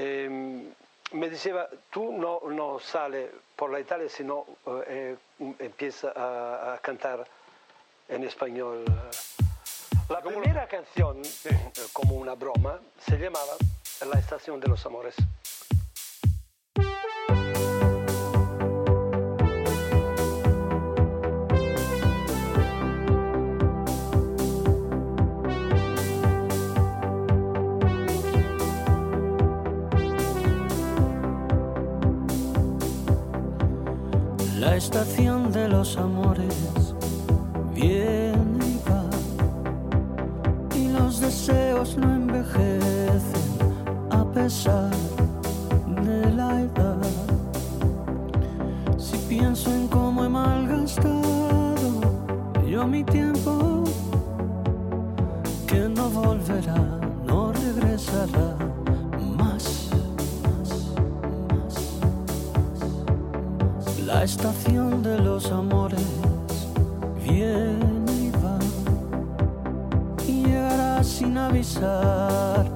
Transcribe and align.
em, 0.00 0.72
me 1.12 1.28
decía, 1.28 1.68
tú 1.90 2.12
no, 2.12 2.40
no 2.48 2.78
sales 2.78 3.30
por 3.56 3.70
la 3.70 3.80
Italia, 3.80 4.08
sino 4.08 4.46
eh, 4.86 5.16
empieza 5.58 6.12
a, 6.16 6.78
cantar 6.78 7.26
en 8.08 8.24
español. 8.24 8.84
La 10.08 10.20
primera 10.20 10.66
canción, 10.66 11.20
como 11.92 12.16
una 12.16 12.34
broma, 12.34 12.80
se 13.06 13.16
llamaba 13.16 13.52
La 14.10 14.18
Estación 14.18 14.60
de 14.60 14.68
los 14.68 14.84
Amores. 14.86 15.14
Estación 34.90 35.52
de 35.52 35.68
los 35.68 35.96
amores. 35.96 36.96
Viene 37.72 38.66
y 38.66 38.80
va 38.88 39.04
y 40.76 40.88
los 40.88 41.20
deseos 41.20 41.96
no 41.96 42.12
envejecen 42.12 43.50
a 44.10 44.24
pesar 44.32 44.90
de 46.04 46.32
la 46.32 46.62
edad. 46.62 46.98
Si 48.98 49.16
pienso 49.28 49.72
en 49.72 49.86
cómo 49.86 50.24
he 50.24 50.28
malgastado 50.28 51.90
yo 52.68 52.84
mi 52.84 53.04
tiempo, 53.04 53.84
que 55.68 55.88
no 55.88 56.10
volverá, 56.10 56.98
no 57.24 57.52
regresará 57.52 58.59
los 65.42 65.52
amores 65.52 66.04
viene 67.24 68.12
y 68.12 68.30
va 68.30 68.58
y 70.26 70.44
llegará 70.44 71.02
sin 71.02 71.38
avisar. 71.38 72.66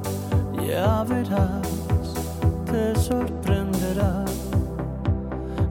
Ya 0.66 1.04
verás, 1.04 1.68
te 2.64 2.96
sorprenderá. 2.96 4.24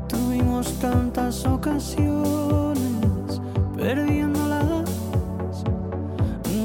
Tuvimos 0.08 0.72
tantas 0.74 1.44
ocasiones 1.46 3.42
perdiéndolas. 3.76 4.90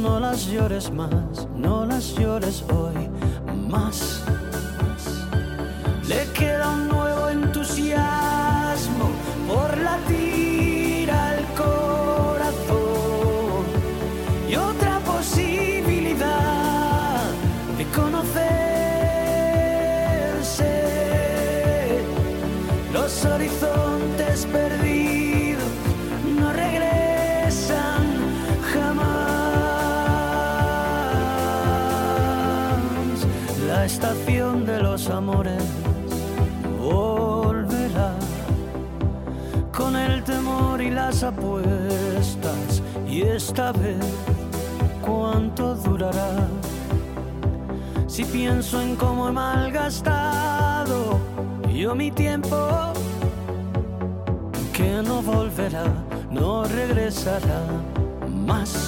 No 0.03 0.21
las 0.21 0.47
llores 0.47 0.93
más, 0.93 1.49
no 1.57 1.87
las 1.87 2.15
llores 2.17 2.65
hoy 2.75 2.88
Horizontes 23.25 24.47
perdidos 24.47 25.65
no 26.39 26.53
regresan 26.53 28.07
jamás. 28.73 29.07
La 33.67 33.85
estación 33.85 34.65
de 34.67 34.81
los 34.83 35.09
amores 35.11 35.63
y 40.81 40.91
las 40.91 41.23
apuestas. 41.23 42.83
Y 43.09 43.23
esta 43.23 43.73
vez, 43.73 43.97
¿cuánto 45.05 45.75
durará? 45.75 46.49
Si 48.07 48.25
pienso 48.25 48.81
en 48.81 48.97
cómo 48.97 49.29
he 49.29 49.33
malgastado 49.33 51.19
yo 51.73 51.95
mi 51.95 52.11
tiempo, 52.11 52.93
no 55.03 55.23
volverá, 55.23 55.85
no 56.31 56.65
regresará 56.65 57.63
más. 58.29 58.88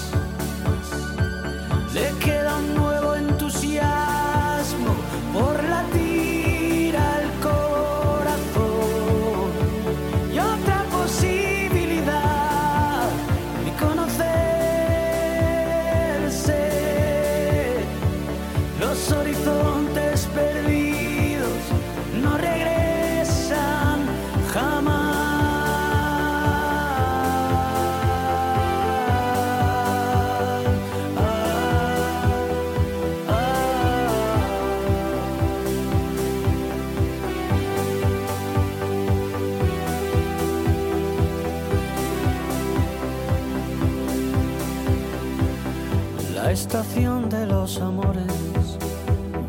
Estación 46.48 47.28
de 47.28 47.46
los 47.46 47.80
amores 47.80 48.78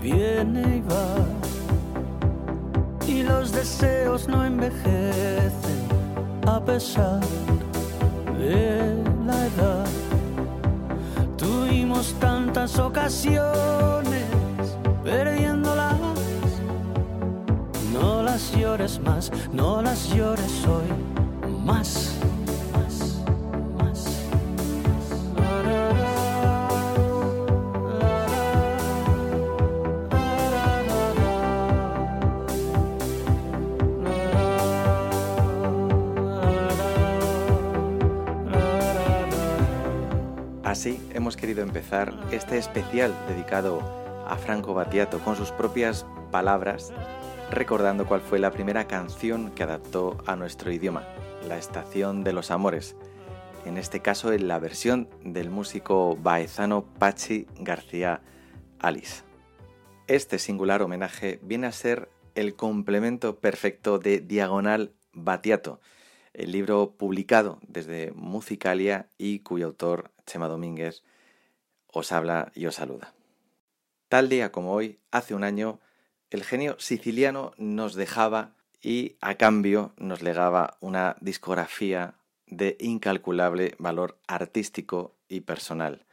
viene 0.02 0.78
y 0.78 0.81
va 0.81 1.16
y 3.07 3.24
los 3.24 3.52
deseos 3.52 4.28
no 4.28 4.46
envejecen 4.46 5.81
a 6.47 6.59
pesar 6.63 7.19
de 8.38 8.96
la 9.25 9.46
edad. 9.47 9.85
Tuvimos 11.38 12.13
tantas 12.19 12.80
ocasiones 12.80 14.25
perdiéndolas. 15.03 16.00
No 17.94 18.24
las 18.24 18.51
llores 18.56 19.00
más, 19.00 19.31
no 19.51 19.81
las 19.81 20.09
llores 20.13 20.66
hoy 20.66 20.88
más. 21.66 22.11
Hemos 41.31 41.40
querido 41.40 41.64
empezar 41.64 42.14
este 42.34 42.58
especial 42.58 43.16
dedicado 43.30 43.80
a 44.28 44.36
Franco 44.36 44.74
Battiato 44.74 45.19
con 45.19 45.38
sus 45.38 45.50
propias 45.52 46.06
palabras, 46.30 46.92
recordando 47.50 48.06
cuál 48.06 48.19
fue 48.19 48.38
la 48.38 48.52
primera 48.52 48.86
canción 48.86 49.50
que 49.52 49.64
adaptó 49.64 50.22
a 50.28 50.36
nuestro 50.36 50.74
idioma, 50.74 51.08
La 51.47 51.58
Estación 51.58 52.25
de 52.25 52.34
los 52.34 52.52
Amores, 52.52 52.97
en 53.66 53.78
este 53.78 54.02
caso 54.02 54.34
en 54.34 54.50
la 54.50 54.59
versión 54.59 55.08
del 55.24 55.50
músico 55.50 56.18
baezano 56.18 56.84
Pachi 57.00 57.48
García 57.62 58.19
Alice. 58.80 59.24
Este 60.08 60.38
singular 60.38 60.81
homenaje 60.81 61.40
viene 61.44 61.68
a 61.68 61.72
ser 61.72 62.10
el 62.36 62.57
complemento 62.57 63.39
perfecto 63.39 64.00
de 64.00 64.19
Diagonal 64.19 64.92
Battiato, 65.13 65.80
el 66.33 66.51
libro 66.51 66.92
publicado 66.92 67.60
desde 67.66 68.12
Musicalia 68.16 69.07
y 69.18 69.39
cuyo 69.39 69.68
autor, 69.68 70.12
Chema 70.25 70.50
Domínguez, 70.50 71.04
os 71.92 72.12
habla 72.12 72.52
y 72.56 72.66
os 72.66 72.76
saluda. 72.76 73.14
Tal 74.08 74.30
día 74.30 74.52
como 74.52 74.74
hoy, 74.74 75.00
hace 75.12 75.34
un 75.36 75.44
año, 75.44 75.80
el 76.30 76.44
genio 76.44 76.76
siciliano 76.80 77.54
nos 77.58 77.96
dejaba 77.96 78.56
y 78.82 79.16
a 79.22 79.36
cambio 79.36 79.94
nos 79.98 80.22
legaba 80.22 80.78
una 80.80 81.16
discografía 81.22 82.16
de 82.48 82.78
incalculable 82.80 83.76
valor 83.80 84.18
artístico 84.28 85.16
y 85.30 85.42
personal. 85.42 86.06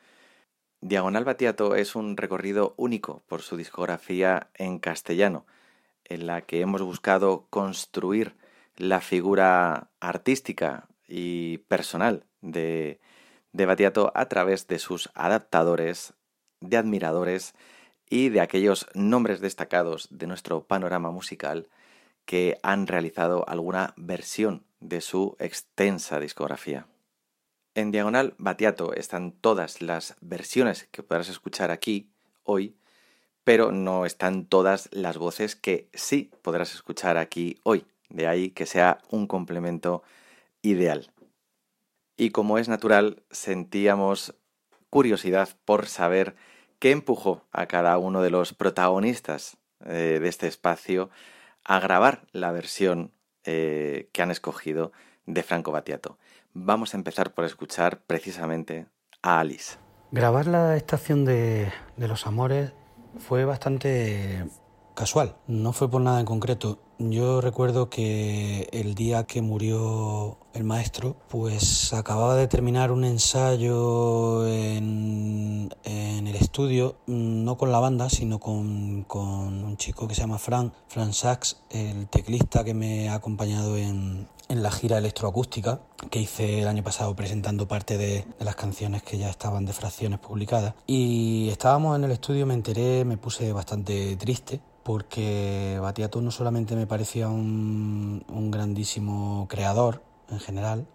Diagonal 0.80 1.24
Batiato 1.24 1.74
es 1.74 1.96
un 1.96 2.16
recorrido 2.16 2.74
único 2.76 3.22
por 3.26 3.42
su 3.42 3.56
discografía 3.56 4.48
en 4.54 4.78
castellano, 4.78 5.44
en 6.04 6.26
la 6.26 6.42
que 6.42 6.60
hemos 6.60 6.82
buscado 6.82 7.46
construir 7.50 8.36
la 8.76 9.00
figura 9.00 9.90
artística 9.98 10.86
y 11.08 11.58
personal 11.58 12.24
de, 12.42 13.00
de 13.58 13.66
Batiato 13.66 14.12
a 14.14 14.28
través 14.28 14.68
de 14.68 14.78
sus 14.78 15.10
adaptadores, 15.14 16.14
de 16.60 16.76
admiradores 16.76 17.54
y 18.08 18.28
de 18.28 18.40
aquellos 18.40 18.86
nombres 18.94 19.40
destacados 19.40 20.06
de 20.12 20.28
nuestro 20.28 20.62
panorama 20.62 21.10
musical 21.10 21.68
que 22.24 22.60
han 22.62 22.86
realizado 22.86 23.46
alguna 23.48 23.94
versión 23.96 24.62
de 24.78 25.00
su 25.00 25.36
extensa 25.40 26.20
discografía. 26.20 26.86
En 27.74 27.90
Diagonal 27.90 28.34
Batiato 28.38 28.94
están 28.94 29.32
todas 29.32 29.82
las 29.82 30.14
versiones 30.20 30.86
que 30.92 31.02
podrás 31.02 31.28
escuchar 31.28 31.72
aquí 31.72 32.12
hoy, 32.44 32.76
pero 33.42 33.72
no 33.72 34.06
están 34.06 34.44
todas 34.44 34.88
las 34.92 35.18
voces 35.18 35.56
que 35.56 35.88
sí 35.94 36.30
podrás 36.42 36.74
escuchar 36.74 37.18
aquí 37.18 37.58
hoy. 37.64 37.86
De 38.08 38.28
ahí 38.28 38.50
que 38.50 38.66
sea 38.66 38.98
un 39.10 39.26
complemento 39.26 40.04
ideal. 40.62 41.10
Y 42.20 42.30
como 42.30 42.58
es 42.58 42.68
natural, 42.68 43.22
sentíamos 43.30 44.34
curiosidad 44.90 45.50
por 45.64 45.86
saber 45.86 46.34
qué 46.80 46.90
empujó 46.90 47.46
a 47.52 47.66
cada 47.66 47.96
uno 47.96 48.22
de 48.22 48.30
los 48.30 48.54
protagonistas 48.54 49.56
eh, 49.84 50.18
de 50.20 50.28
este 50.28 50.48
espacio 50.48 51.10
a 51.64 51.78
grabar 51.78 52.26
la 52.32 52.50
versión 52.50 53.12
eh, 53.44 54.10
que 54.12 54.20
han 54.20 54.32
escogido 54.32 54.90
de 55.26 55.44
Franco 55.44 55.70
Battiato. 55.70 56.18
Vamos 56.54 56.92
a 56.92 56.96
empezar 56.96 57.34
por 57.34 57.44
escuchar 57.44 58.02
precisamente 58.04 58.86
a 59.22 59.38
Alice. 59.38 59.76
Grabar 60.10 60.48
la 60.48 60.76
estación 60.76 61.24
de, 61.24 61.70
de 61.96 62.08
los 62.08 62.26
amores 62.26 62.72
fue 63.18 63.44
bastante 63.44 64.44
casual, 64.96 65.36
no 65.46 65.72
fue 65.72 65.88
por 65.88 66.00
nada 66.00 66.18
en 66.18 66.26
concreto. 66.26 66.82
Yo 67.00 67.40
recuerdo 67.40 67.88
que 67.88 68.68
el 68.72 68.96
día 68.96 69.22
que 69.22 69.40
murió 69.40 70.36
el 70.52 70.64
maestro, 70.64 71.14
pues 71.28 71.92
acababa 71.92 72.34
de 72.34 72.48
terminar 72.48 72.90
un 72.90 73.04
ensayo 73.04 74.44
en, 74.48 75.72
el 75.84 76.34
estudio, 76.34 76.96
no 77.06 77.56
con 77.56 77.70
la 77.70 77.78
banda, 77.78 78.10
sino 78.10 78.40
con, 78.40 79.06
un 79.08 79.76
chico 79.76 80.08
que 80.08 80.16
se 80.16 80.22
llama 80.22 80.38
Fran, 80.38 80.72
Fran 80.88 81.12
Sachs, 81.12 81.62
el 81.70 82.08
teclista 82.08 82.64
que 82.64 82.74
me 82.74 83.08
ha 83.08 83.14
acompañado 83.14 83.76
en, 83.76 84.26
la 84.48 84.72
gira 84.72 84.98
electroacústica 84.98 85.82
que 86.10 86.20
hice 86.20 86.62
el 86.62 86.68
año 86.68 86.82
pasado 86.82 87.14
presentando 87.14 87.68
parte 87.68 87.96
de, 87.96 88.26
las 88.40 88.56
canciones 88.56 89.04
que 89.04 89.18
ya 89.18 89.30
estaban 89.30 89.66
de 89.66 89.72
fracciones 89.72 90.18
publicadas. 90.18 90.74
Y 90.88 91.48
estábamos 91.50 91.96
en 91.96 92.02
el 92.02 92.10
estudio, 92.10 92.44
me 92.44 92.54
enteré, 92.54 93.04
me 93.04 93.18
puse 93.18 93.52
bastante 93.52 94.16
triste 94.16 94.60
porque 94.88 95.78
Batiato 95.82 96.22
no 96.22 96.30
solamente 96.30 96.74
me 96.74 96.86
parecía 96.86 97.28
un, 97.28 98.24
grandísimo 98.50 99.44
creador 99.46 100.02
en 100.30 100.40
general, 100.40 100.86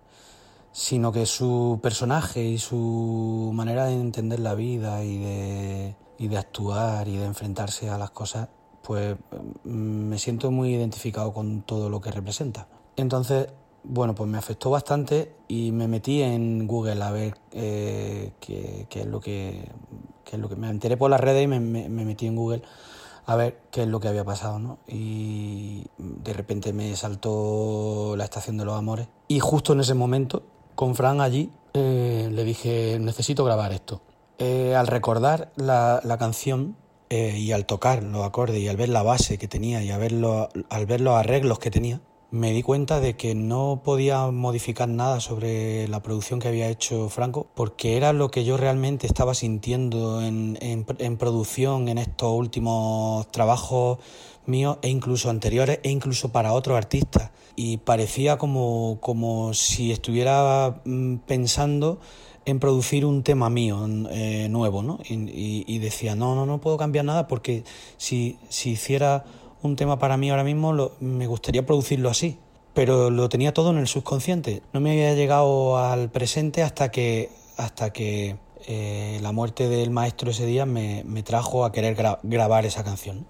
sino 0.71 1.11
que 1.11 1.27
su 1.27 1.79
personaje 1.79 2.43
y 2.43 2.57
su 2.57 3.51
manera 3.53 3.85
de 3.85 3.93
entender 3.93 4.39
la 4.39 4.55
vida 4.55 5.03
y 5.03 5.19
de, 5.19 6.37
actuar 6.39 7.07
y 7.07 7.17
de 7.17 7.25
enfrentarse 7.25 7.91
a 7.91 7.99
las 7.99 8.09
cosas, 8.09 8.49
pues 8.81 9.15
mm, 9.63 9.69
me 9.69 10.17
siento 10.17 10.49
muy 10.49 10.73
identificado 10.73 11.31
con 11.31 11.61
todo 11.61 11.87
lo 11.87 12.01
que 12.01 12.09
representa. 12.09 12.67
Entonces, 12.95 13.49
bueno, 13.83 14.15
pues 14.15 14.27
me 14.27 14.39
afectó 14.39 14.71
bastante 14.71 15.35
y 15.47 15.71
me 15.71 15.87
metí 15.87 16.23
en 16.23 16.65
Google 16.65 17.03
a 17.03 17.11
ver 17.11 17.35
eh, 17.51 18.31
qué, 18.39 18.87
es 18.89 19.05
lo 19.05 19.19
que... 19.19 19.69
Me 20.57 20.69
enteré 20.71 20.97
por 20.97 21.11
las 21.11 21.19
redes 21.19 21.43
y 21.43 21.47
me 21.47 21.59
metí 22.05 22.25
en 22.25 22.35
Google 22.35 22.63
a 23.25 23.35
ver 23.35 23.59
qué 23.71 23.83
es 23.83 23.87
lo 23.87 23.99
que 23.99 24.07
había 24.07 24.25
pasado, 24.25 24.59
¿no? 24.59 24.79
Y 24.87 25.85
de 25.97 26.33
repente 26.33 26.73
me 26.73 26.95
saltó 26.95 28.15
la 28.17 28.25
estación 28.25 28.57
de 28.57 28.65
los 28.65 28.77
amores. 28.77 29.07
Y 29.27 29.39
justo 29.39 29.73
en 29.73 29.79
ese 29.79 29.93
momento, 29.93 30.43
con 30.75 30.95
Fran 30.95 31.21
allí, 31.21 31.51
eh, 31.73 32.29
le 32.31 32.43
dije, 32.43 32.97
necesito 32.99 33.43
grabar 33.45 33.71
esto. 33.71 34.01
Eh, 34.39 34.75
al 34.75 34.87
recordar 34.87 35.51
la, 35.55 36.01
canción 36.19 36.75
eh, 37.09 37.37
y 37.37 37.51
al 37.51 37.65
tocar 37.65 38.03
los 38.03 38.25
acordes 38.25 38.59
y 38.59 38.67
al 38.67 38.77
ver 38.77 38.89
la 38.89 39.03
base 39.03 39.37
que 39.37 39.47
tenía 39.47 39.83
y 39.83 39.91
al 39.91 39.99
ver 39.99 41.01
los 41.01 41.15
arreglos 41.15 41.59
que 41.59 41.71
tenía, 41.71 42.01
me 42.33 42.51
di 42.51 42.63
cuenta 42.63 42.99
de 42.99 43.15
que 43.15 43.35
no 43.35 43.81
podía 43.85 44.25
modificar 44.31 44.89
nada 44.89 45.19
sobre 45.19 45.87
la 45.87 46.01
producción 46.01 46.39
que 46.39 46.47
había 46.47 46.67
hecho 46.67 47.07
Franco, 47.09 47.45
porque 47.53 47.95
era 47.95 48.11
lo 48.11 48.31
que 48.31 48.43
yo 48.43 48.57
realmente 48.57 49.05
estaba 49.05 49.35
sintiendo 49.35 50.19
en, 50.19 50.57
producción 51.19 51.89
en 51.89 51.99
estos 51.99 52.31
últimos 52.33 53.31
trabajos 53.31 53.99
míos 54.47 54.79
e 54.81 54.89
incluso 54.89 55.29
anteriores 55.29 55.79
e 55.83 55.91
incluso 55.91 56.31
para 56.31 56.53
otros 56.53 56.75
artistas. 56.75 57.29
Y 57.55 57.77
parecía 57.77 58.39
como, 58.39 58.97
como 58.99 59.53
si 59.53 59.91
estuviera 59.91 60.81
mm, 60.85 61.17
pensando 61.27 61.99
en 62.45 62.59
producir 62.59 63.05
un 63.05 63.21
tema 63.21 63.51
mío 63.51 63.87
eh, 64.09 64.47
nuevo, 64.49 64.81
¿no? 64.81 64.97
Y, 65.07 65.77
decía, 65.77 66.15
no, 66.15 66.33
no, 66.33 66.47
no 66.47 66.59
puedo 66.59 66.77
cambiar 66.77 67.05
nada 67.05 67.27
porque 67.27 67.63
si, 67.97 68.39
si 68.49 68.71
hiciera 68.71 69.23
un 69.63 69.75
tema 69.75 69.97
para 69.97 70.17
mí 70.17 70.29
ahora 70.29 70.43
mismo, 70.43 70.91
me 70.99 71.27
gustaría 71.27 71.65
producirlo 71.65 72.09
así, 72.09 72.37
pero 72.73 73.09
lo 73.09 73.29
tenía 73.29 73.53
todo 73.53 73.71
en 73.71 73.77
el 73.77 73.87
subconsciente. 73.87 74.61
No 74.73 74.79
me 74.79 74.91
había 74.91 75.13
llegado 75.13 75.77
al 75.77 76.11
presente 76.11 76.63
hasta 76.63 76.91
que, 76.91 77.29
hasta 77.57 77.91
que 77.93 78.37
eh, 78.67 79.19
la 79.21 79.31
muerte 79.31 79.67
del 79.69 79.89
maestro 79.89 80.31
ese 80.31 80.45
día 80.45 80.65
me, 80.65 81.03
trajo 81.23 81.65
a 81.65 81.71
querer 81.71 81.95
grabar 82.23 82.65
esa 82.65 82.83
canción. 82.83 83.25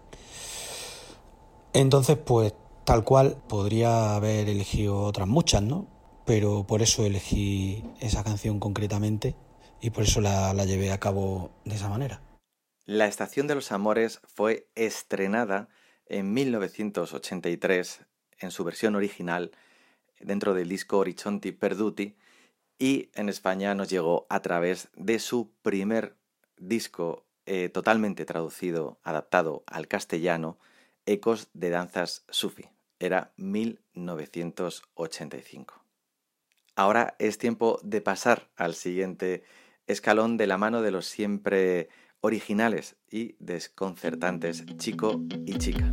Entonces, 1.73 2.17
pues 2.17 2.53
tal 2.83 3.03
cual 3.03 3.37
podría 3.47 4.15
haber 4.15 4.49
elegido 4.49 5.01
otras 5.01 5.27
muchas, 5.27 5.61
¿no? 5.61 5.87
Pero 6.25 6.65
por 6.65 6.81
eso 6.81 7.05
elegí 7.05 7.83
esa 7.99 8.23
canción 8.23 8.59
concretamente 8.59 9.35
y 9.81 9.89
por 9.89 10.03
eso 10.03 10.21
la, 10.21 10.53
la 10.53 10.65
llevé 10.65 10.91
a 10.91 10.99
cabo 10.99 11.51
de 11.65 11.75
esa 11.75 11.89
manera. 11.89 12.21
La 12.85 13.07
Estación 13.07 13.47
de 13.47 13.55
los 13.55 13.71
Amores 13.71 14.19
fue 14.23 14.67
estrenada 14.75 15.69
en 16.07 16.33
1983 16.33 18.01
en 18.39 18.51
su 18.51 18.63
versión 18.63 18.95
original 18.95 19.51
dentro 20.19 20.53
del 20.53 20.69
disco 20.69 20.99
Horizonti 20.99 21.51
Perduti 21.51 22.15
y 22.79 23.09
en 23.13 23.27
España 23.29 23.75
nos 23.75 23.89
llegó 23.89 24.25
a 24.29 24.41
través 24.41 24.89
de 24.95 25.19
su 25.19 25.51
primer 25.61 26.15
disco 26.57 27.25
eh, 27.45 27.69
totalmente 27.69 28.25
traducido, 28.25 28.99
adaptado 29.03 29.63
al 29.67 29.87
castellano, 29.87 30.57
Ecos 31.05 31.49
de 31.53 31.69
Danzas 31.69 32.25
Sufi. 32.29 32.67
Era 32.99 33.31
1985. 33.35 35.83
Ahora 36.75 37.15
es 37.19 37.37
tiempo 37.37 37.79
de 37.83 38.01
pasar 38.01 38.49
al 38.55 38.73
siguiente 38.75 39.43
escalón 39.87 40.37
de 40.37 40.47
la 40.47 40.57
mano 40.57 40.81
de 40.81 40.91
los 40.91 41.05
siempre 41.05 41.89
originales 42.23 42.95
y 43.11 43.35
desconcertantes 43.39 44.63
chico 44.77 45.21
y 45.45 45.57
chica. 45.57 45.91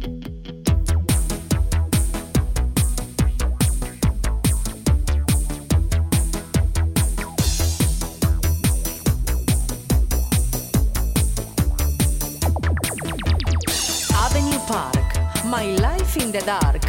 Avenue 14.15 14.61
Park, 14.69 15.45
My 15.47 15.77
Life 15.79 16.23
in 16.23 16.31
the 16.31 16.43
Dark, 16.47 16.85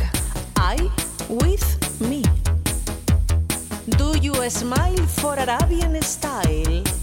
I 0.58 0.78
with 1.28 2.00
me. 2.00 2.22
Do 3.98 4.16
you 4.20 4.34
smile 4.52 5.08
for 5.08 5.34
Arabian 5.34 6.00
style? 6.04 7.01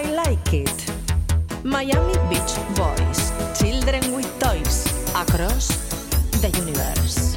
I 0.00 0.04
like 0.12 0.54
it. 0.54 0.92
Miami 1.62 2.14
Beach 2.30 2.54
Boys, 2.74 3.32
children 3.60 4.00
with 4.14 4.30
toys 4.40 4.86
across 5.14 5.68
the 6.40 6.48
universe. 6.56 7.36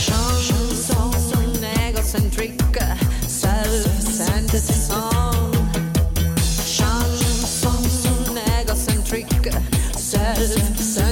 Chanson, 0.00 1.62
egocentric, 1.86 2.58
self-centered 3.28 4.58
song. 4.58 5.52
Chanson, 6.64 8.38
egocentric, 8.62 9.28
self-centered 9.92 11.03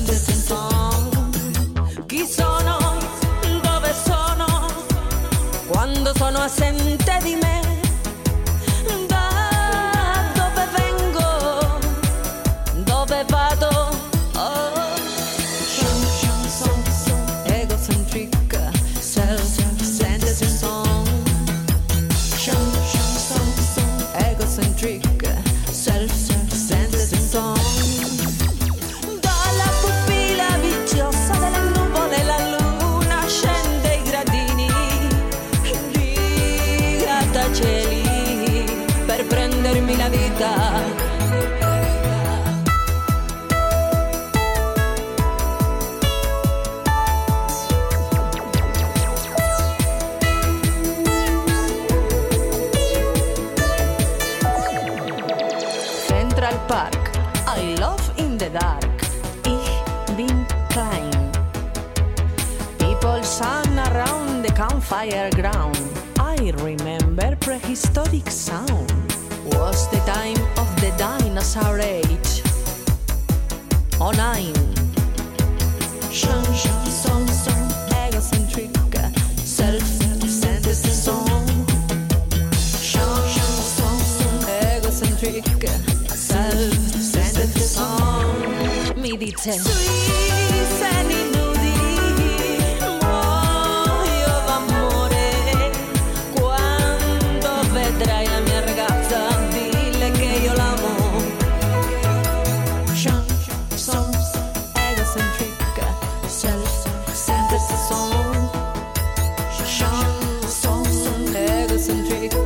concentrate. 111.83 112.42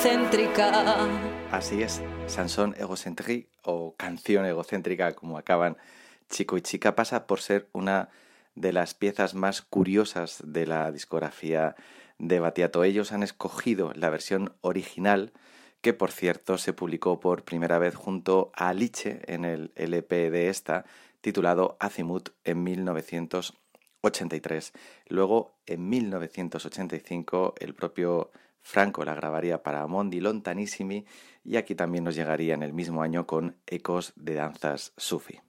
Egocéntrica. 0.00 1.06
Así 1.50 1.82
es, 1.82 2.00
Sansón 2.26 2.74
Egocentri 2.78 3.50
o 3.62 3.94
Canción 3.96 4.46
Egocéntrica, 4.46 5.12
como 5.12 5.36
acaban 5.36 5.76
Chico 6.30 6.56
y 6.56 6.62
Chica, 6.62 6.96
pasa 6.96 7.26
por 7.26 7.40
ser 7.40 7.68
una 7.72 8.08
de 8.54 8.72
las 8.72 8.94
piezas 8.94 9.34
más 9.34 9.60
curiosas 9.60 10.38
de 10.42 10.66
la 10.66 10.90
discografía 10.90 11.76
de 12.18 12.40
Batiato. 12.40 12.82
Ellos 12.82 13.12
han 13.12 13.22
escogido 13.22 13.92
la 13.94 14.08
versión 14.08 14.54
original, 14.62 15.34
que 15.82 15.92
por 15.92 16.12
cierto 16.12 16.56
se 16.56 16.72
publicó 16.72 17.20
por 17.20 17.44
primera 17.44 17.78
vez 17.78 17.94
junto 17.94 18.52
a 18.54 18.72
Liche 18.72 19.20
en 19.26 19.44
el 19.44 19.70
LP 19.74 20.30
de 20.30 20.48
esta, 20.48 20.86
titulado 21.20 21.76
Azimut 21.78 22.30
en 22.44 22.62
1983. 22.62 24.72
Luego, 25.08 25.58
en 25.66 25.90
1985, 25.90 27.54
el 27.58 27.74
propio 27.74 28.30
Franco 28.62 29.04
la 29.04 29.14
grabaría 29.14 29.62
para 29.62 29.86
Mondi 29.86 30.20
Lontanissimi 30.20 31.06
y 31.44 31.56
aquí 31.56 31.74
también 31.74 32.04
nos 32.04 32.14
llegaría 32.14 32.54
en 32.54 32.62
el 32.62 32.72
mismo 32.72 33.02
año 33.02 33.26
con 33.26 33.56
Ecos 33.66 34.12
de 34.16 34.34
danzas 34.34 34.92
sufi. 34.96 35.40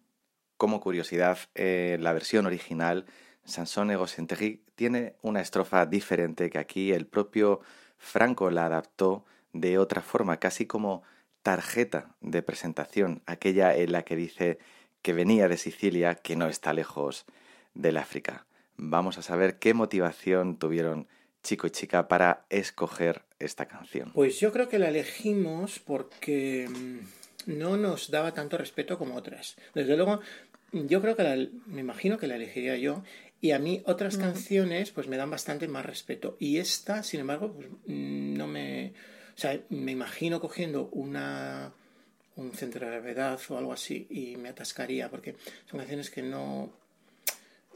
Como 0.58 0.80
curiosidad, 0.80 1.38
eh, 1.56 1.98
la 2.00 2.14
versión 2.14 2.46
original, 2.46 3.06
Sansón 3.44 3.92
Egocentri, 3.92 4.64
tiene 4.76 5.16
una 5.22 5.42
estrofa 5.42 5.86
diferente 5.86 6.50
que 6.50 6.60
aquí 6.60 6.92
el 6.92 7.08
propio 7.08 7.62
Franco 7.98 8.50
la 8.50 8.66
adaptó 8.66 9.26
de 9.54 9.78
otra 9.78 10.02
forma, 10.02 10.38
casi 10.38 10.66
como 10.66 11.04
tarjeta 11.44 12.16
de 12.22 12.42
presentación, 12.42 13.22
aquella 13.26 13.76
en 13.76 13.92
la 13.92 14.04
que 14.04 14.16
dice 14.16 14.60
que 15.02 15.14
venía 15.14 15.48
de 15.48 15.58
Sicilia, 15.58 16.16
que 16.16 16.36
no 16.36 16.48
está 16.48 16.74
lejos 16.74 17.26
del 17.74 17.98
África. 17.98 18.46
Vamos 18.78 19.18
a 19.18 19.22
saber 19.22 19.60
qué 19.60 19.74
motivación 19.74 20.58
tuvieron 20.58 21.08
chico 21.44 21.68
y 21.68 21.72
chica 21.72 22.08
para 22.08 22.46
escoger 22.50 23.24
esta 23.40 23.66
canción. 23.66 24.12
Pues 24.14 24.40
yo 24.40 24.52
creo 24.52 24.70
que 24.70 24.80
la 24.80 24.90
elegimos 24.90 25.80
porque 25.80 26.68
mm, 26.70 27.58
no 27.58 27.78
nos 27.78 28.12
daba 28.12 28.34
tanto 28.34 28.58
respeto 28.58 28.98
como 28.98 29.16
otras. 29.16 29.56
Desde 29.74 29.96
luego, 29.96 30.22
yo 30.72 31.02
creo 31.02 31.16
que 31.16 31.24
la, 31.24 31.36
me 31.66 31.82
imagino 31.82 32.18
que 32.18 32.28
la 32.28 32.36
elegiría 32.36 32.78
yo. 32.78 33.04
Y 33.44 33.52
a 33.52 33.60
mí 33.60 33.82
otras 33.88 34.18
canciones 34.18 34.92
pues 34.92 35.08
me 35.08 35.18
dan 35.18 35.32
bastante 35.32 35.68
más 35.68 35.86
respeto. 35.86 36.38
Y 36.40 36.58
esta, 36.58 37.02
sin 37.02 37.22
embargo, 37.22 37.54
pues 37.54 37.68
mm, 37.88 38.34
no 38.36 38.48
me... 38.48 38.94
O 39.36 39.40
sea, 39.42 39.60
me 39.70 39.92
imagino 39.92 40.40
cogiendo 40.40 40.90
una 40.92 41.74
un 42.36 42.54
centro 42.54 42.86
de 42.86 42.92
gravedad 42.92 43.40
o 43.50 43.58
algo 43.58 43.74
así 43.74 44.08
y 44.10 44.38
me 44.38 44.50
atascaría 44.50 45.10
porque 45.10 45.36
son 45.70 45.80
canciones 45.80 46.10
que 46.10 46.22
no 46.22 46.72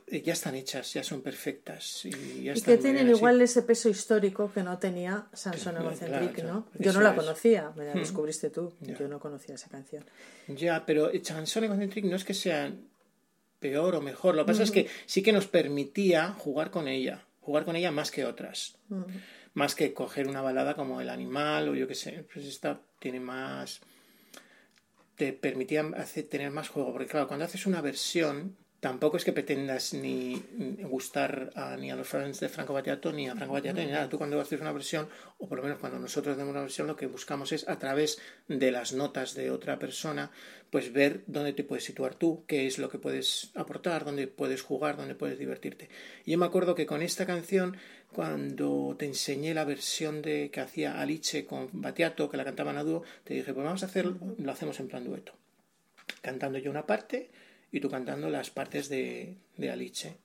ya 0.07 0.33
están 0.33 0.55
hechas, 0.55 0.93
ya 0.93 1.03
son 1.03 1.21
perfectas 1.21 2.05
y 2.05 2.11
ya 2.43 2.53
Y 2.53 2.57
están 2.57 2.75
que 2.75 2.81
tienen 2.81 3.09
igual 3.09 3.41
ese 3.41 3.63
peso 3.63 3.89
histórico 3.89 4.51
que 4.53 4.61
no 4.63 4.77
tenía 4.77 5.27
Sansón 5.33 5.77
Egocentric, 5.77 6.33
claro, 6.35 6.53
¿no? 6.53 6.67
Yo 6.79 6.93
no 6.93 7.01
la 7.01 7.09
es. 7.09 7.15
conocía, 7.15 7.71
me 7.75 7.85
la 7.85 7.95
Mm. 7.95 7.99
descubriste 7.99 8.49
tú. 8.51 8.71
Ya. 8.81 8.97
Yo 8.97 9.07
no 9.07 9.19
conocía 9.19 9.55
esa 9.55 9.67
canción. 9.69 10.05
Ya, 10.47 10.85
pero 10.85 11.11
Chansón 11.17 11.63
y 11.63 11.67
Concentric 11.67 12.05
no 12.05 12.15
es 12.15 12.23
que 12.23 12.33
sean 12.35 12.87
peor 13.59 13.95
o 13.95 14.01
mejor. 14.01 14.35
Lo 14.35 14.45
que 14.45 14.51
pasa 14.51 14.63
es 14.63 14.71
que 14.71 14.87
sí 15.07 15.23
que 15.23 15.33
nos 15.33 15.47
permitía 15.47 16.33
jugar 16.33 16.69
con 16.69 16.87
ella. 16.87 17.23
Jugar 17.41 17.65
con 17.65 17.75
ella 17.75 17.91
más 17.91 18.11
que 18.11 18.25
otras. 18.25 18.75
Más 19.55 19.73
que 19.73 19.93
coger 19.93 20.27
una 20.27 20.41
balada 20.41 20.75
como 20.75 21.01
El 21.01 21.09
Animal 21.09 21.69
o 21.69 21.75
yo 21.75 21.87
qué 21.87 21.95
sé. 21.95 22.25
Pues 22.31 22.45
esta 22.45 22.79
tiene 22.99 23.19
más. 23.19 23.81
Te 25.15 25.31
permitía 25.33 25.81
hacer- 25.95 26.27
tener 26.27 26.51
más 26.51 26.69
juego. 26.69 26.91
Porque 26.91 27.07
claro, 27.07 27.27
cuando 27.27 27.45
haces 27.45 27.65
una 27.65 27.81
versión. 27.81 28.55
Tampoco 28.85 29.17
es 29.17 29.25
que 29.25 29.33
pretendas 29.33 29.95
ni 29.95 30.35
gustar 30.83 31.49
a- 31.55 31.75
ni 31.75 31.89
a 31.89 31.95
los 31.95 32.07
fans 32.07 32.39
de 32.39 32.49
Franco 32.49 32.71
Battiato 32.71 33.11
ni 33.11 33.27
a 33.27 33.35
Franco 33.35 33.53
Battiato 33.53 33.79
ni 33.81 33.87
nada. 33.87 34.07
Tú 34.07 34.19
cuando 34.19 34.39
haces 34.39 34.61
una 34.61 34.71
versión, 34.71 35.09
o 35.39 35.47
por 35.49 35.57
lo 35.57 35.63
menos 35.63 35.79
cuando 35.79 35.97
nosotros 35.97 36.35
hacemos 36.35 36.51
una 36.51 36.61
versión, 36.61 36.85
lo 36.85 36.95
que 36.95 37.07
buscamos 37.07 37.51
es 37.51 37.67
a 37.67 37.79
través 37.79 38.19
de 38.47 38.69
las 38.71 38.93
notas 38.93 39.33
de 39.33 39.49
otra 39.49 39.79
persona, 39.79 40.29
pues 40.69 40.93
ver 40.93 41.23
dónde 41.25 41.53
te 41.53 41.63
puedes 41.63 41.83
situar 41.83 42.13
tú, 42.13 42.43
qué 42.45 42.67
es 42.67 42.77
lo 42.77 42.89
que 42.91 42.99
puedes 42.99 43.49
aportar, 43.55 44.05
dónde 44.05 44.27
puedes 44.27 44.61
jugar, 44.61 44.97
dónde 44.97 45.15
puedes 45.15 45.39
divertirte. 45.39 45.89
Y 46.23 46.33
yo 46.33 46.37
me 46.37 46.45
acuerdo 46.45 46.75
que 46.75 46.85
con 46.85 47.01
esta 47.01 47.25
canción, 47.25 47.77
cuando 48.11 48.95
te 48.99 49.07
enseñé 49.07 49.55
la 49.55 49.65
versión 49.65 50.21
de 50.21 50.51
que 50.51 50.59
hacía 50.61 51.01
Alice 51.01 51.47
con 51.47 51.69
Battiato, 51.73 52.29
que 52.29 52.37
la 52.37 52.45
cantaban 52.45 52.77
a 52.77 52.83
dúo, 52.83 53.01
te 53.23 53.33
dije, 53.33 53.51
pues 53.51 53.65
vamos 53.65 53.81
a 53.81 53.87
hacerlo, 53.87 54.19
lo 54.37 54.51
hacemos 54.51 54.79
en 54.79 54.89
plan 54.89 55.03
dueto. 55.05 55.33
Cantando 56.21 56.59
yo 56.59 56.69
una 56.69 56.85
parte 56.85 57.31
y 57.75 57.81
tú 57.81 57.89
cantando 57.89 58.29
las 58.29 58.49
partes 58.49 58.87
de, 58.89 59.35
de 59.57 59.69
Alice. 59.69 60.15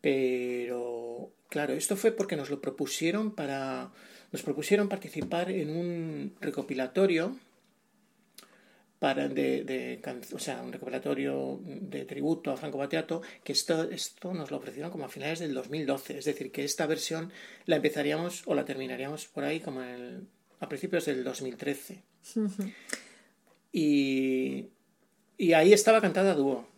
Pero, 0.00 1.32
claro, 1.48 1.74
esto 1.74 1.96
fue 1.96 2.12
porque 2.12 2.36
nos 2.36 2.50
lo 2.50 2.60
propusieron 2.60 3.34
para. 3.34 3.90
Nos 4.32 4.42
propusieron 4.42 4.88
participar 4.88 5.50
en 5.50 5.70
un 5.70 6.34
recopilatorio 6.40 7.36
para 8.98 9.28
de, 9.28 9.64
de 9.64 10.00
o 10.32 10.38
sea, 10.38 10.62
un 10.62 10.72
recopilatorio 10.72 11.60
de 11.64 12.04
tributo 12.04 12.50
a 12.50 12.56
Franco 12.56 12.78
Battiato, 12.78 13.22
que 13.42 13.52
esto, 13.52 13.90
esto 13.90 14.34
nos 14.34 14.50
lo 14.50 14.56
ofrecieron 14.58 14.90
como 14.90 15.04
a 15.04 15.08
finales 15.08 15.38
del 15.40 15.54
2012. 15.54 16.18
Es 16.18 16.24
decir, 16.24 16.50
que 16.50 16.64
esta 16.64 16.86
versión 16.86 17.30
la 17.66 17.76
empezaríamos 17.76 18.42
o 18.46 18.54
la 18.54 18.64
terminaríamos 18.64 19.26
por 19.26 19.44
ahí 19.44 19.60
como 19.60 19.82
en 19.82 19.88
el- 19.88 20.26
a 20.60 20.68
principios 20.68 21.04
del 21.06 21.22
2013. 21.24 22.02
Y, 23.72 24.68
y 25.36 25.52
ahí 25.52 25.72
estaba 25.72 26.00
cantada 26.00 26.32
a 26.32 26.34
dúo. 26.34 26.68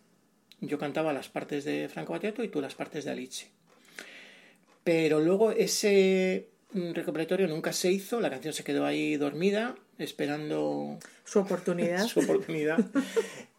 Yo 0.61 0.79
cantaba 0.79 1.13
las 1.13 1.29
partes 1.29 1.65
de 1.65 1.89
Franco 1.89 2.13
Battiato 2.13 2.43
y 2.43 2.49
tú 2.49 2.61
las 2.61 2.75
partes 2.75 3.05
de 3.05 3.11
Alice. 3.11 3.49
Pero 4.85 5.21
luego 5.21 5.51
ese 5.51 6.49
mm, 6.73 6.93
recopilatorio 6.93 7.49
nunca 7.49 7.73
se 7.73 7.91
hizo, 7.91 8.21
la 8.21 8.31
canción 8.31 8.55
se 8.55 8.65
quedó 8.65 8.87
ahí 8.87 9.17
dormida, 9.17 9.75
esperando 9.99 10.99
Su 11.25 11.41
oportunidad. 11.41 12.07
su 12.09 12.21
oportunidad. 12.21 12.79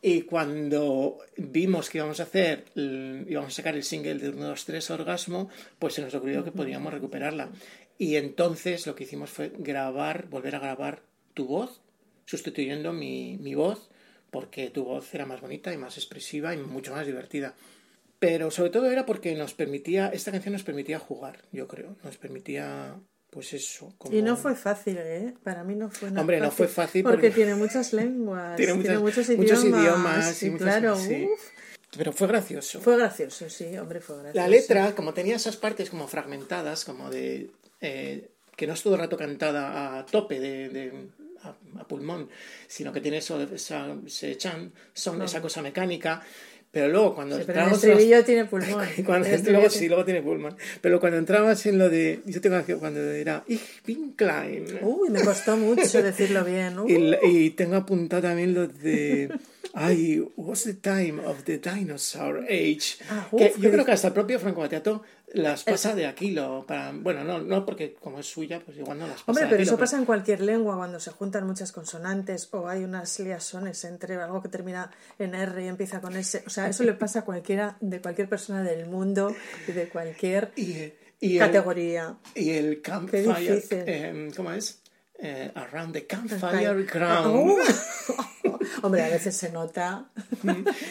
Y 0.02 0.22
cuando 0.22 1.20
vimos 1.36 1.90
que 1.90 1.98
íbamos 2.00 2.20
a 2.20 2.24
hacer, 2.24 2.66
íbamos 2.76 3.54
a 3.54 3.56
sacar 3.56 3.76
el 3.76 3.84
single 3.84 4.16
de 4.16 4.30
1, 4.30 4.48
2, 4.48 4.66
3 4.66 4.92
Orgasmo, 4.92 5.50
pues 5.80 5.96
se 5.96 6.02
nos 6.02 6.16
ocurrió 6.16 6.44
que 6.44 6.52
podíamos 6.52 6.94
recuperarla. 6.94 7.50
Y 7.98 8.16
entonces 8.16 8.88
lo 8.88 8.96
que 8.96 9.04
hicimos 9.04 9.30
fue 9.30 9.52
grabar, 9.58 10.28
volver 10.30 10.56
a 10.56 10.60
grabar 10.60 11.04
tu 11.34 11.46
voz, 11.46 11.82
sustituyendo 12.26 12.94
mi, 12.94 13.38
mi 13.38 13.56
voz, 13.56 13.90
porque 14.40 14.70
tu 14.70 14.84
voz 14.84 15.14
era 15.16 15.26
más 15.26 15.42
bonita 15.42 15.74
y 15.74 15.78
más 15.78 15.98
expresiva 15.98 16.54
y 16.54 16.58
mucho 16.58 16.92
más 16.94 17.06
divertida. 17.08 17.56
Pero 18.20 18.52
sobre 18.52 18.70
todo 18.70 18.90
era 18.92 19.04
porque 19.06 19.34
nos 19.36 19.54
permitía, 19.56 20.10
esta 20.10 20.32
canción 20.32 20.54
nos 20.54 20.64
permitía 20.64 21.00
jugar, 21.00 21.40
yo 21.52 21.68
creo, 21.68 21.96
nos 22.04 22.18
permitía 22.18 22.96
pues 23.32 23.54
eso. 23.54 23.94
Como... 23.98 24.16
Y 24.16 24.22
no 24.22 24.38
fue 24.38 24.56
fácil, 24.56 24.98
¿eh? 25.00 25.34
Para 25.44 25.64
mí 25.64 25.76
no 25.76 25.90
fue 25.90 26.10
nada 26.10 26.22
Hombre, 26.22 26.40
no 26.40 26.52
fue 26.52 26.68
fácil 26.68 27.04
porque... 27.04 27.18
porque- 27.18 27.32
tiene 27.32 27.56
muchas 27.56 27.94
lenguas, 27.94 28.56
Tiene 28.58 28.74
tiene, 28.82 29.00
muchas- 29.00 29.30
muchos 29.30 29.30
idiomas. 29.30 29.64
muchos 29.64 29.64
idiomas 29.66 30.30
y 30.32 30.34
sí, 30.36 30.50
muchas- 30.52 30.68
claro. 30.68 30.96
sí. 30.96 31.28
Pero 31.98 32.12
fue 32.14 32.28
gracioso. 32.28 32.80
Fue 32.82 32.96
gracioso, 32.98 33.50
sí, 33.50 33.76
hombre, 33.78 34.02
fue 34.02 34.16
gracioso. 34.18 34.38
La 34.38 34.48
letra, 34.48 34.94
como 34.96 35.14
tenía 35.14 35.36
esas 35.38 35.58
partes 35.58 35.90
como 35.90 36.08
fragmentadas, 36.08 36.86
como 36.86 37.10
de... 37.10 37.50
eh, 37.82 38.30
que 38.56 38.68
no 38.68 38.74
es 38.74 38.82
todo 38.84 38.96
el 38.96 39.00
rato 39.02 39.18
cantada 39.18 39.98
a 40.00 40.06
tope 40.06 40.40
de... 40.40 40.70
de- 40.70 41.08
a, 41.48 41.82
a 41.82 41.88
pulmón, 41.88 42.30
sino 42.68 42.92
que 42.94 43.02
tiene 43.02 43.18
eso, 43.18 43.42
esa, 43.42 43.96
ese 44.06 44.38
chan, 44.38 44.72
son, 44.94 45.22
esa 45.22 45.42
cosa 45.42 45.62
mecánica, 45.62 46.22
pero 46.72 46.90
luego 46.90 47.16
cuando 47.16 47.38
Sí, 47.38 47.44
pero 47.48 47.60
el 47.60 47.66
entramos 47.66 47.84
en 47.84 47.90
las- 47.90 47.98
estribillo 48.00 48.26
tiene 48.26 48.46
pulmón. 48.46 48.86
Cuando, 49.06 49.28
El 49.28 49.44
luego 49.54 49.70
sí, 49.70 49.88
luego 49.88 50.06
tiene 50.06 50.22
Pullman. 50.22 50.56
Pero 50.82 51.00
cuando 51.00 51.18
entrabas 51.18 51.66
en 51.66 51.78
lo 51.78 51.90
de. 51.90 52.20
Yo 52.26 52.42
tengo 52.42 52.58
aquí 52.58 52.74
cuando 52.74 53.00
era 53.00 53.44
Ich 53.48 53.62
bin 53.86 54.12
klein. 54.12 54.66
Uy, 54.82 55.10
me 55.10 55.22
costó 55.24 55.56
mucho 55.58 56.04
decirlo 56.04 56.44
bien. 56.44 56.78
Uh, 56.78 56.88
Y, 56.90 57.16
y 57.46 57.50
tengo 57.52 57.78
apuntado 57.78 58.22
también 58.24 58.54
lo 58.54 58.68
de. 58.68 59.30
Ay, 59.80 60.20
was 60.36 60.64
the 60.64 60.74
time 60.74 61.20
of 61.24 61.44
the 61.44 61.60
dinosaur 61.60 62.44
age. 62.50 62.98
Ah, 63.12 63.28
que 63.30 63.54
yo 63.60 63.70
creo 63.72 63.86
que 63.86 63.92
hasta 63.92 64.08
el 64.08 64.14
propio 64.14 64.40
Franco 64.40 64.62
Battiato 64.62 65.04
las 65.34 65.64
pasa 65.64 65.94
de 65.94 66.08
Aquilo. 66.08 66.66
Para, 66.68 66.92
bueno, 66.94 67.24
no, 67.24 67.40
no 67.40 67.64
porque 67.64 67.94
como 67.94 68.18
es 68.20 68.26
suya, 68.26 68.60
pues 68.66 68.78
igual 68.78 68.98
no 68.98 69.06
las 69.06 69.18
pasa 69.20 69.32
Hombre, 69.32 69.44
de 69.44 69.50
pero 69.50 69.62
Aquilo, 69.62 69.74
eso 69.74 69.80
pasa 69.80 69.98
en 69.98 70.06
cualquier 70.06 70.42
lengua 70.42 70.78
cuando 70.78 71.00
se 71.00 71.12
juntan 71.12 71.46
muchas 71.46 71.72
consonantes 71.72 72.50
o 72.54 72.68
hay 72.68 72.84
unas 72.84 73.20
liazones 73.20 73.84
entre 73.84 74.16
algo 74.16 74.42
que 74.42 74.50
termina 74.50 74.90
en 75.20 75.36
R 75.36 75.64
y 75.64 75.68
empieza 75.68 76.02
con 76.02 76.16
S. 76.16 76.44
O 76.48 76.50
sea, 76.50 76.68
eso 76.70 76.84
le 76.84 76.94
pasa 76.94 77.20
a 77.20 77.26
cualquiera, 77.26 77.78
de 77.80 78.02
cualquier 78.02 78.30
persona 78.30 78.64
del 78.64 78.88
mundo 78.88 79.36
y 79.68 79.74
de 79.74 79.90
cualquier 79.90 80.54
Y, 80.56 80.92
y 81.20 81.34
el, 81.34 81.40
categoría. 81.40 82.18
y 82.34 82.50
el 82.52 82.82
campfire. 82.82 83.64
eh, 83.70 84.32
¿Cómo 84.36 84.52
es? 84.54 84.82
Eh, 85.20 85.52
around 85.56 85.94
the 85.94 86.06
campfire 86.06 86.84
ground. 86.84 87.36
Uh. 87.36 87.58
Hombre, 88.88 89.04
a 89.04 89.10
veces 89.10 89.36
se 89.38 89.52
nota. 89.52 90.10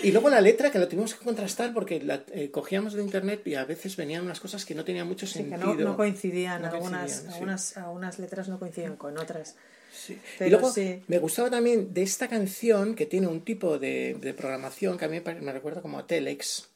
Y 0.03 0.13
luego 0.13 0.31
la 0.31 0.41
letra, 0.41 0.71
que 0.71 0.79
lo 0.79 0.89
tuvimos 0.89 1.15
que 1.15 1.25
contrastar 1.25 1.73
porque 1.75 2.01
la 2.01 2.23
eh, 2.33 2.51
cogíamos 2.51 2.95
de 2.95 3.03
internet 3.03 3.43
y 3.47 3.55
a 3.55 3.65
veces 3.65 3.97
venían 3.97 4.25
unas 4.25 4.41
cosas 4.41 4.65
que 4.65 4.75
no 4.75 4.85
tenían 4.85 5.07
mucho 5.09 5.27
Sí, 5.27 5.43
que 5.45 5.51
sentido. 5.51 5.75
no, 5.75 5.85
no 5.91 5.97
coincidían, 5.97 6.63
No 6.63 6.69
algunas, 6.69 7.01
coincidían, 7.01 7.27
sí. 7.29 7.35
algunas, 7.35 7.77
algunas 7.77 8.19
letras 8.19 8.49
no 8.49 8.59
coincidían 8.59 8.97
con 8.97 9.19
otras. 9.19 9.57
Sí. 9.93 10.19
Pero 10.39 10.49
y 10.49 10.51
luego 10.51 10.73
me 11.09 11.19
gustaba 11.19 11.51
también 11.51 11.93
de 11.95 12.03
esta 12.03 12.29
canción 12.29 12.95
que 12.95 13.07
tiene 13.07 13.27
un 13.27 13.41
tipo 13.43 13.79
de, 13.79 14.17
de 14.21 14.35
programación 14.35 14.99
que 14.99 15.05
a 15.07 15.09
mí 15.09 15.21
me 15.41 15.53
recuerda 15.53 15.81
como 15.81 15.99
a 15.99 16.07
Telex, 16.07 16.69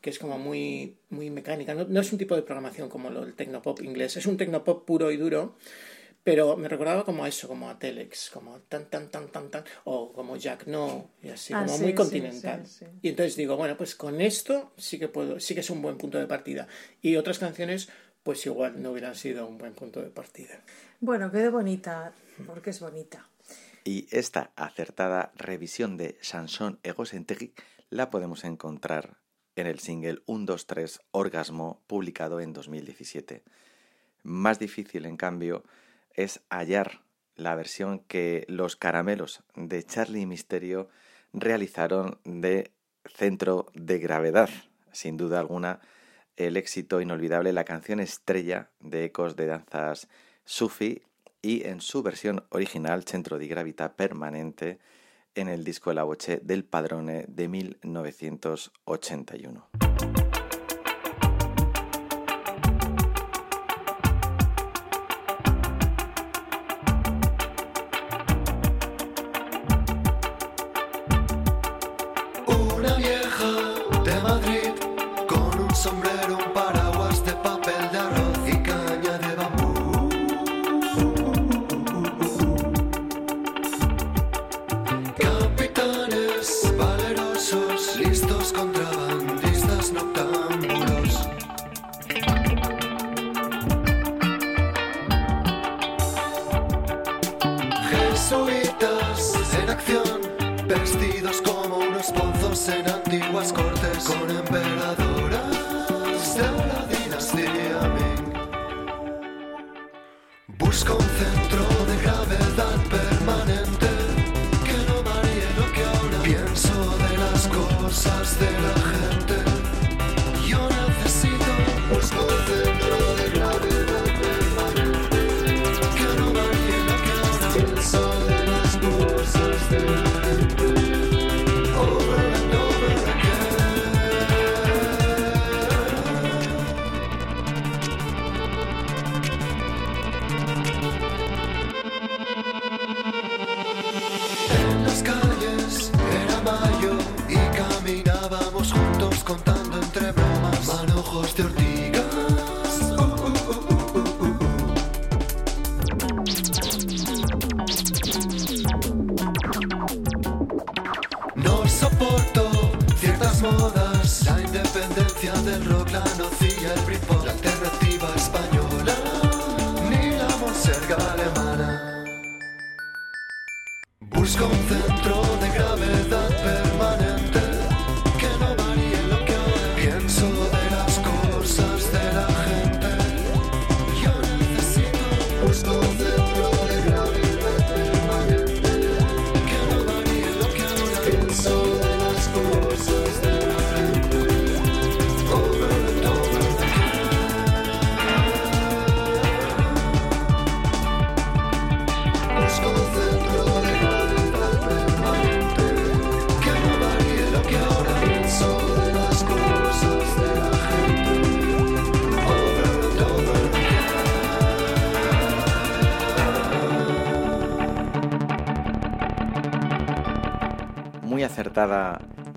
que 0.00 0.10
es 0.10 0.18
como 0.18 0.38
muy, 0.38 0.96
muy 1.10 1.30
mecánica. 1.30 1.74
No, 1.74 1.84
no 1.88 2.00
es 2.00 2.12
un 2.12 2.18
tipo 2.18 2.36
de 2.36 2.42
programación 2.42 2.88
como 2.88 3.10
lo, 3.10 3.24
el 3.24 3.34
tecnopop 3.34 3.82
inglés, 3.82 4.16
es 4.16 4.26
un 4.26 4.36
tecnopop 4.36 4.86
puro 4.86 5.10
y 5.10 5.16
duro. 5.16 5.56
Pero 6.22 6.56
me 6.56 6.68
recordaba 6.68 7.04
como 7.04 7.24
a 7.24 7.28
eso, 7.28 7.48
como 7.48 7.70
a 7.70 7.78
Telex, 7.78 8.30
como 8.30 8.58
tan, 8.60 8.90
tan, 8.90 9.10
tan, 9.10 9.28
tan, 9.28 9.50
tan, 9.50 9.64
o 9.84 10.12
como 10.12 10.36
Jack 10.36 10.66
No, 10.66 11.10
y 11.22 11.30
así, 11.30 11.54
Ah, 11.54 11.64
como 11.64 11.76
sí, 11.78 11.82
muy 11.82 11.94
continental. 11.94 12.66
sí, 12.66 12.84
sí. 12.84 12.86
Y 13.02 13.08
entonces 13.08 13.36
digo, 13.36 13.56
bueno, 13.56 13.76
pues 13.76 13.94
con 13.94 14.20
esto 14.20 14.72
sí 14.76 14.98
que 14.98 15.08
puedo, 15.08 15.40
sí 15.40 15.54
que 15.54 15.60
es 15.60 15.70
un 15.70 15.80
buen 15.80 15.96
punto 15.96 16.18
de 16.18 16.26
partida. 16.26 16.68
Y 17.00 17.16
otras 17.16 17.38
canciones, 17.38 17.88
pues 18.22 18.44
igual 18.44 18.82
no 18.82 18.90
hubieran 18.92 19.14
sido 19.14 19.46
un 19.46 19.56
buen 19.56 19.72
punto 19.72 20.02
de 20.02 20.10
partida. 20.10 20.62
Bueno, 21.00 21.32
quedó 21.32 21.52
bonita, 21.52 22.12
porque 22.46 22.68
es 22.70 22.80
bonita. 22.80 23.26
Y 23.84 24.06
esta 24.10 24.50
acertada 24.56 25.32
revisión 25.36 25.96
de 25.96 26.18
Chanson 26.20 26.78
Egocentrique 26.82 27.54
la 27.88 28.10
podemos 28.10 28.44
encontrar 28.44 29.16
en 29.56 29.66
el 29.66 29.78
single 29.78 30.18
1, 30.26 30.44
2, 30.44 30.66
3 30.66 31.00
Orgasmo 31.12 31.80
publicado 31.86 32.40
en 32.40 32.52
2017. 32.52 33.42
Más 34.22 34.58
difícil, 34.58 35.06
en 35.06 35.16
cambio, 35.16 35.64
es 36.14 36.40
hallar 36.50 37.02
la 37.36 37.54
versión 37.54 38.00
que 38.00 38.44
los 38.48 38.76
caramelos 38.76 39.42
de 39.54 39.82
Charlie 39.82 40.26
Misterio 40.26 40.88
realizaron 41.32 42.18
de 42.24 42.72
Centro 43.04 43.66
de 43.74 43.98
Gravedad. 43.98 44.50
Sin 44.92 45.16
duda 45.16 45.40
alguna, 45.40 45.80
el 46.36 46.56
éxito 46.56 47.00
inolvidable, 47.00 47.52
la 47.52 47.64
canción 47.64 48.00
estrella 48.00 48.70
de 48.80 49.04
ecos 49.04 49.36
de 49.36 49.46
danzas 49.46 50.08
Sufi 50.44 51.02
y 51.42 51.66
en 51.66 51.80
su 51.80 52.02
versión 52.02 52.44
original, 52.50 53.04
Centro 53.04 53.38
di 53.38 53.48
Gravità 53.48 53.96
Permanente, 53.96 54.78
en 55.34 55.48
el 55.48 55.64
disco 55.64 55.92
La 55.92 56.02
Voce 56.02 56.40
del 56.42 56.64
Padrone 56.64 57.24
de 57.28 57.48
1981. 57.48 59.70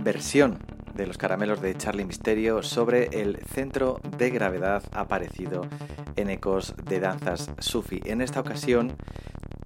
Versión 0.04 0.60
de 0.96 1.08
los 1.08 1.18
caramelos 1.18 1.62
de 1.62 1.76
Charlie 1.76 2.06
Misterio 2.06 2.62
sobre 2.62 3.06
el 3.22 3.38
centro 3.48 4.02
de 4.18 4.30
gravedad 4.30 4.84
aparecido 4.92 5.66
en 6.16 6.30
Ecos 6.30 6.76
de 6.84 7.00
Danzas 7.00 7.50
Sufi. 7.60 8.02
En 8.06 8.22
esta 8.22 8.42
ocasión, 8.42 8.98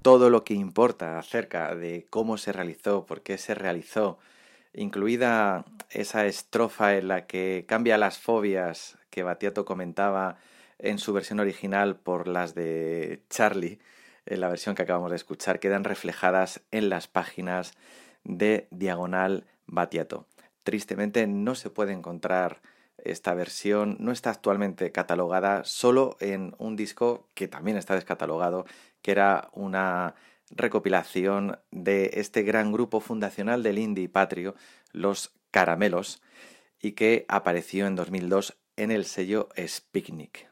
todo 0.04 0.30
lo 0.30 0.44
que 0.44 0.54
importa 0.54 1.18
acerca 1.18 1.74
de 1.76 2.06
cómo 2.10 2.38
se 2.38 2.54
realizó, 2.54 3.06
por 3.06 3.22
qué 3.22 3.38
se 3.38 3.56
realizó, 3.56 4.20
incluida 4.74 5.66
esa 5.90 6.28
estrofa 6.28 6.96
en 6.96 7.08
la 7.08 7.26
que 7.26 7.66
cambia 7.68 7.98
las 7.98 8.20
fobias 8.20 8.98
que 9.10 9.24
Batiato 9.24 9.66
comentaba 9.66 10.38
en 10.78 11.00
su 11.00 11.14
versión 11.14 11.40
original 11.40 11.96
por 11.96 12.28
las 12.28 12.54
de 12.54 13.24
Charlie, 13.30 13.80
en 14.28 14.40
la 14.40 14.50
versión 14.50 14.76
que 14.76 14.84
acabamos 14.84 15.10
de 15.10 15.16
escuchar, 15.16 15.60
quedan 15.60 15.84
reflejadas 15.84 16.62
en 16.72 16.90
las 16.90 17.08
páginas 17.08 17.74
de 18.24 18.68
Diagonal 18.72 19.46
Batiato. 19.66 20.28
Tristemente 20.64 21.28
no 21.28 21.56
se 21.56 21.70
puede 21.70 21.94
encontrar 21.94 22.62
esta 22.98 23.34
versión, 23.34 23.96
no 24.00 24.12
está 24.12 24.32
actualmente 24.32 24.92
catalogada, 24.92 25.64
solo 25.64 26.18
en 26.20 26.56
un 26.58 26.76
disco 26.76 27.28
que 27.34 27.48
también 27.48 27.78
está 27.78 27.96
descatalogado, 27.96 28.66
que 29.02 29.12
era 29.12 29.50
una 29.54 30.16
recopilación 30.50 31.60
de 31.72 32.12
este 32.14 32.44
gran 32.44 32.72
grupo 32.72 33.00
fundacional 33.00 33.64
del 33.64 33.80
indie 33.80 34.10
patrio, 34.10 34.56
los 34.92 35.34
Caramelos, 35.52 36.22
y 36.80 36.94
que 36.94 37.26
apareció 37.28 37.88
en 37.88 37.96
2002 37.96 38.58
en 38.76 38.92
el 38.92 39.06
sello 39.06 39.50
Spiknik. 39.58 40.50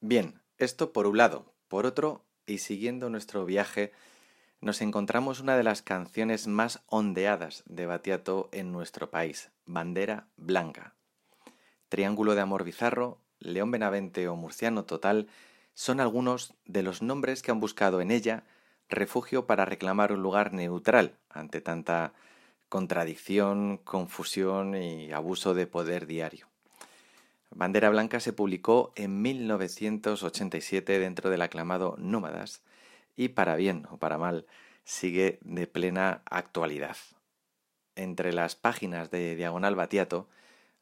Bien, 0.00 0.40
esto 0.58 0.92
por 0.92 1.06
un 1.06 1.18
lado. 1.18 1.54
Por 1.68 1.86
otro, 1.86 2.24
y 2.46 2.58
siguiendo 2.58 3.10
nuestro 3.10 3.44
viaje 3.44 3.92
nos 4.60 4.80
encontramos 4.80 5.40
una 5.40 5.56
de 5.56 5.62
las 5.62 5.82
canciones 5.82 6.46
más 6.46 6.82
ondeadas 6.86 7.62
de 7.66 7.86
Batiato 7.86 8.48
en 8.52 8.72
nuestro 8.72 9.10
país, 9.10 9.50
Bandera 9.64 10.28
Blanca. 10.36 10.94
Triángulo 11.88 12.34
de 12.34 12.40
Amor 12.40 12.64
Bizarro, 12.64 13.20
León 13.38 13.70
Benavente 13.70 14.28
o 14.28 14.36
Murciano 14.36 14.84
Total 14.84 15.28
son 15.74 16.00
algunos 16.00 16.54
de 16.64 16.82
los 16.82 17.02
nombres 17.02 17.42
que 17.42 17.50
han 17.50 17.60
buscado 17.60 18.00
en 18.00 18.10
ella 18.10 18.44
refugio 18.88 19.46
para 19.46 19.64
reclamar 19.64 20.12
un 20.12 20.22
lugar 20.22 20.52
neutral 20.52 21.18
ante 21.28 21.60
tanta 21.60 22.14
contradicción, 22.68 23.78
confusión 23.78 24.74
y 24.74 25.12
abuso 25.12 25.54
de 25.54 25.66
poder 25.66 26.06
diario. 26.06 26.48
Bandera 27.50 27.90
Blanca 27.90 28.20
se 28.20 28.32
publicó 28.32 28.92
en 28.96 29.22
1987 29.22 30.98
dentro 30.98 31.30
del 31.30 31.42
aclamado 31.42 31.94
Nómadas, 31.98 32.62
y 33.16 33.28
para 33.28 33.56
bien 33.56 33.86
o 33.90 33.96
para 33.96 34.18
mal 34.18 34.46
sigue 34.84 35.38
de 35.42 35.66
plena 35.66 36.22
actualidad. 36.30 36.96
Entre 37.96 38.32
las 38.32 38.54
páginas 38.54 39.10
de 39.10 39.34
Diagonal 39.34 39.74
Batiato, 39.74 40.28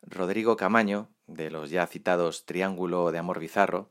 Rodrigo 0.02 0.56
Camaño, 0.56 1.08
de 1.26 1.50
los 1.50 1.70
ya 1.70 1.86
citados 1.86 2.44
Triángulo 2.44 3.12
de 3.12 3.18
Amor 3.18 3.38
Bizarro, 3.38 3.88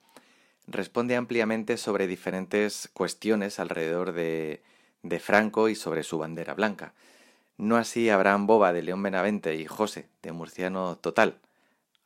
responde 0.67 1.15
ampliamente 1.15 1.77
sobre 1.77 2.05
diferentes 2.05 2.89
cuestiones 2.93 3.59
alrededor 3.59 4.11
de, 4.11 4.61
de 5.01 5.19
Franco 5.19 5.69
y 5.69 5.75
sobre 5.75 6.03
su 6.03 6.19
bandera 6.19 6.53
blanca. 6.53 6.93
No 7.57 7.77
así 7.77 8.09
Abraham 8.09 8.45
Boba 8.45 8.73
de 8.73 8.83
León 8.83 9.01
Benavente 9.01 9.55
y 9.55 9.65
José 9.65 10.09
de 10.21 10.31
Murciano 10.31 10.97
Total. 10.97 11.39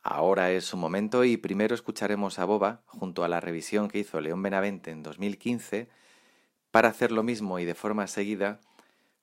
Ahora 0.02 0.52
es 0.52 0.64
su 0.64 0.76
momento 0.76 1.24
y 1.24 1.36
primero 1.36 1.74
escucharemos 1.74 2.38
a 2.38 2.44
Boba 2.44 2.82
junto 2.86 3.24
a 3.24 3.28
la 3.28 3.40
revisión 3.40 3.88
que 3.88 3.98
hizo 3.98 4.20
León 4.20 4.42
Benavente 4.42 4.90
en 4.90 5.02
2015 5.02 5.88
para 6.78 6.90
hacer 6.90 7.10
lo 7.10 7.24
mismo 7.24 7.58
y 7.58 7.64
de 7.64 7.74
forma 7.74 8.06
seguida 8.06 8.60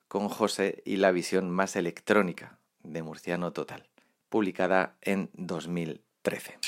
con 0.08 0.28
José 0.28 0.82
y 0.84 0.96
la 0.96 1.10
visión 1.10 1.50
más 1.50 1.74
electrónica 1.74 2.58
de 2.82 3.02
Murciano 3.02 3.50
Total, 3.54 3.88
publicada 4.28 4.98
en 5.00 5.30
2013. 5.32 6.58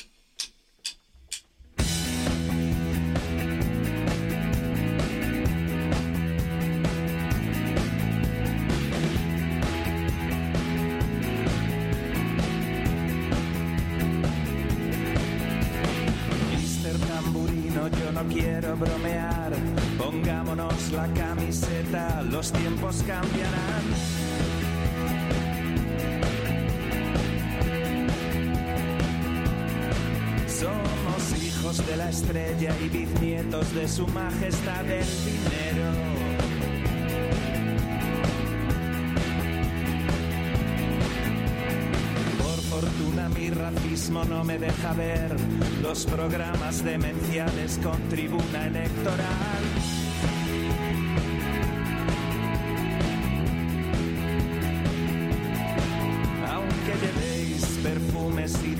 Mister 16.56 16.98
Tamburino, 16.98 17.88
yo 17.88 18.12
no 18.12 18.24
quiero 18.32 18.74
bromear. 18.74 19.47
Pongámonos 20.18 20.90
la 20.90 21.06
camiseta, 21.14 22.22
los 22.22 22.50
tiempos 22.50 23.04
cambiarán. 23.06 23.84
Somos 30.48 31.42
hijos 31.42 31.86
de 31.86 31.96
la 31.96 32.10
estrella 32.10 32.74
y 32.84 32.88
bisnietos 32.88 33.72
de 33.74 33.86
su 33.86 34.08
majestad 34.08 34.90
el 34.90 35.06
dinero. 35.24 35.92
Por 42.42 42.60
fortuna 42.82 43.28
mi 43.28 43.50
racismo 43.50 44.24
no 44.24 44.42
me 44.42 44.58
deja 44.58 44.94
ver 44.94 45.36
los 45.80 46.06
programas 46.06 46.82
demenciales 46.82 47.78
con 47.82 48.00
tribuna 48.08 48.66
electoral. 48.66 49.57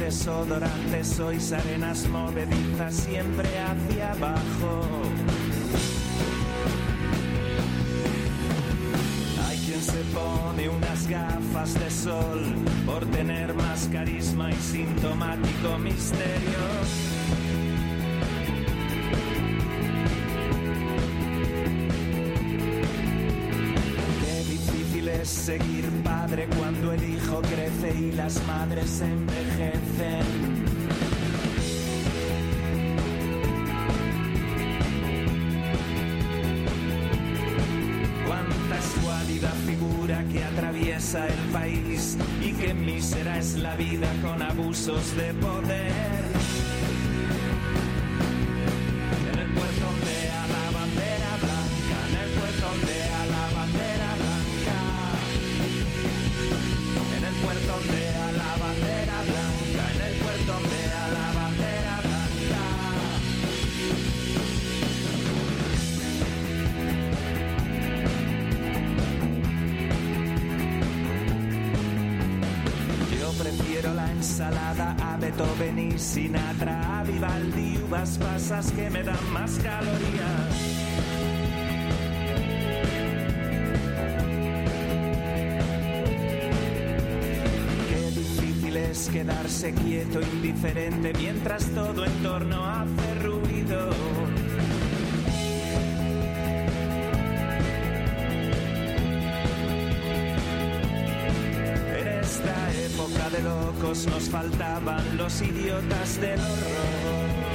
Desodorantes, 0.09 1.07
sois 1.07 1.53
arenas 1.53 2.07
movedizas 2.09 2.94
siempre 2.94 3.47
hacia 3.59 4.12
abajo. 4.12 4.81
Hay 9.47 9.59
quien 9.59 9.83
se 9.83 10.03
pone 10.16 10.68
unas 10.71 11.07
gafas 11.07 11.75
de 11.75 11.90
sol 11.90 12.40
por 12.87 13.05
tener 13.11 13.53
más 13.53 13.87
carisma 13.92 14.51
y 14.51 14.57
sintomático 14.57 15.79
misterio. 15.79 16.62
Qué 24.23 24.37
difícil 24.53 25.09
es 25.09 25.29
seguir 25.29 25.85
padre 26.03 26.49
cuando 26.59 26.94
el 26.94 27.05
hijo 27.05 27.42
crece 27.42 27.94
y 27.94 28.12
las 28.12 28.42
madres 28.47 29.03
envejecen. 29.03 29.48
Cuánta 38.25 38.79
escuálida 38.79 39.51
figura 39.66 40.25
que 40.33 40.44
atraviesa 40.44 41.27
el 41.27 41.53
país 41.53 42.16
y 42.40 42.53
qué 42.53 42.73
mísera 42.73 43.38
es 43.38 43.57
la 43.57 43.75
vida 43.75 44.09
con 44.23 44.40
abusos 44.42 45.16
de 45.16 45.35
poder. 45.35 46.17
quedarse 89.12 89.73
quieto, 89.73 90.21
indiferente, 90.21 91.12
mientras 91.14 91.64
todo 91.75 92.05
en 92.05 92.12
torno 92.23 92.64
hace 92.64 93.14
ruido. 93.23 93.90
En 101.99 102.09
esta 102.09 102.73
época 102.75 103.31
de 103.31 103.42
locos 103.42 104.07
nos 104.07 104.29
faltaban 104.29 105.16
los 105.16 105.40
idiotas 105.42 106.21
del 106.21 106.40
horror. 106.40 107.49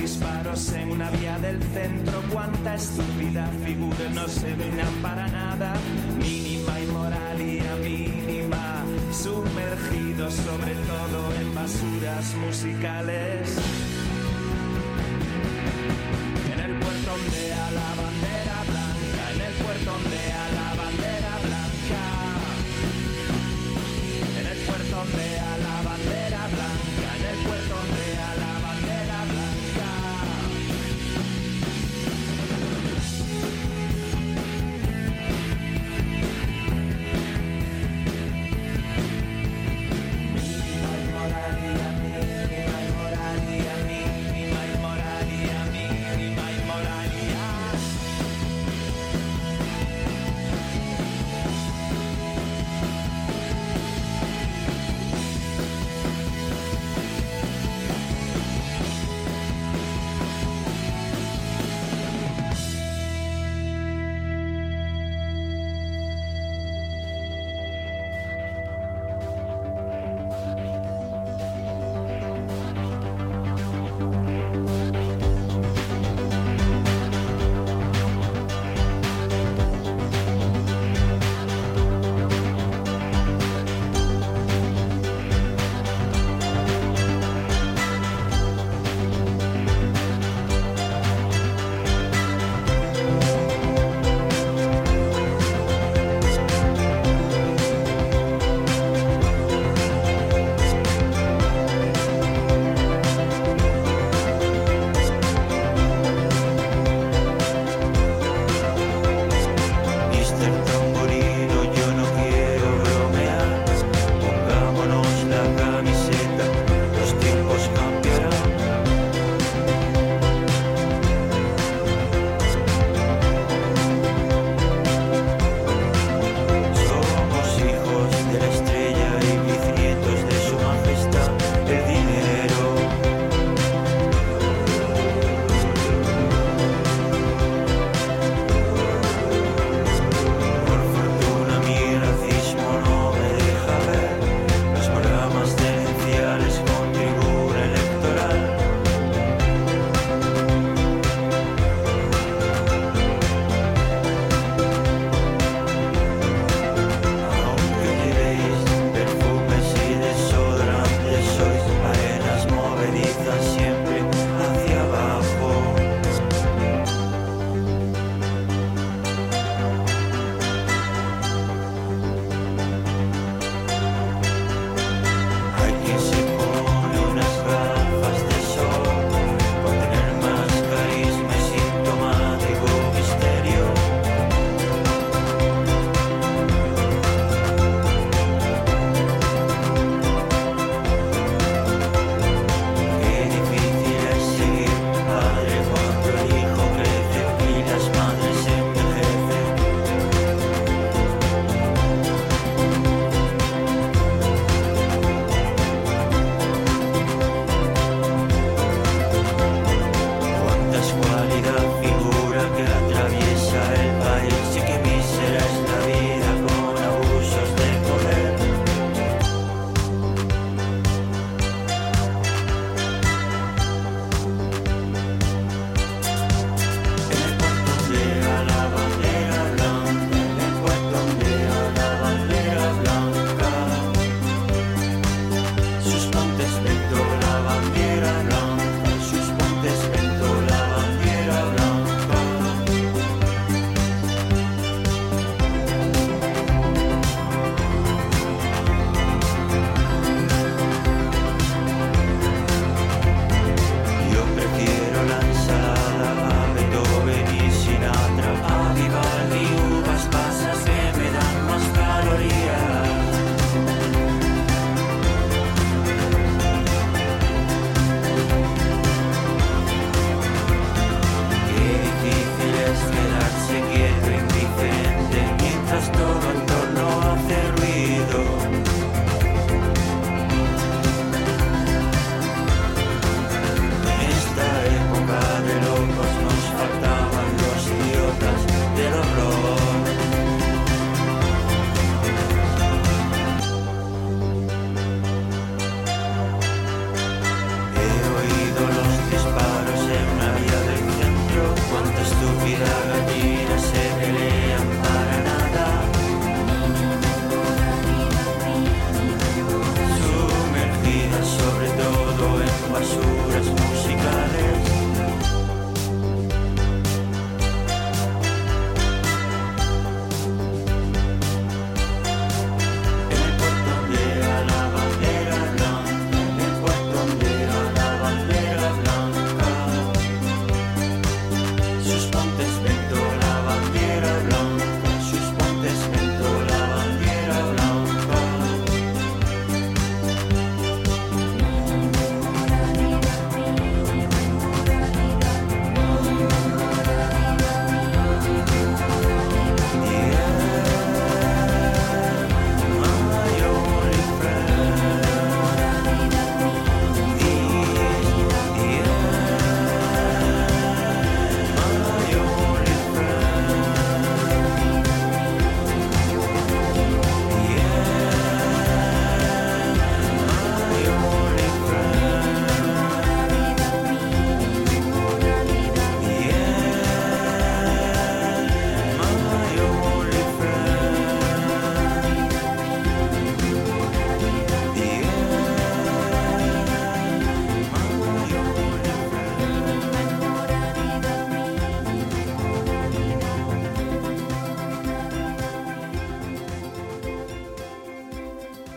disparos 0.00 0.72
en 0.72 0.90
una 0.92 1.10
vía 1.10 1.38
del 1.38 1.62
centro, 1.62 2.22
cuánta 2.32 2.74
estupidez 2.74 3.15
vida 3.36 3.50
figura 3.66 4.08
no 4.14 4.26
se 4.28 4.54
venan 4.54 4.94
para 5.02 5.28
nada, 5.28 5.74
mínima 6.18 6.80
inmoralía 6.80 7.76
mínima, 7.82 8.82
sumergidos 9.12 10.32
sobre 10.34 10.74
todo 10.74 11.34
en 11.40 11.54
basuras 11.54 12.34
musicales. 12.36 13.25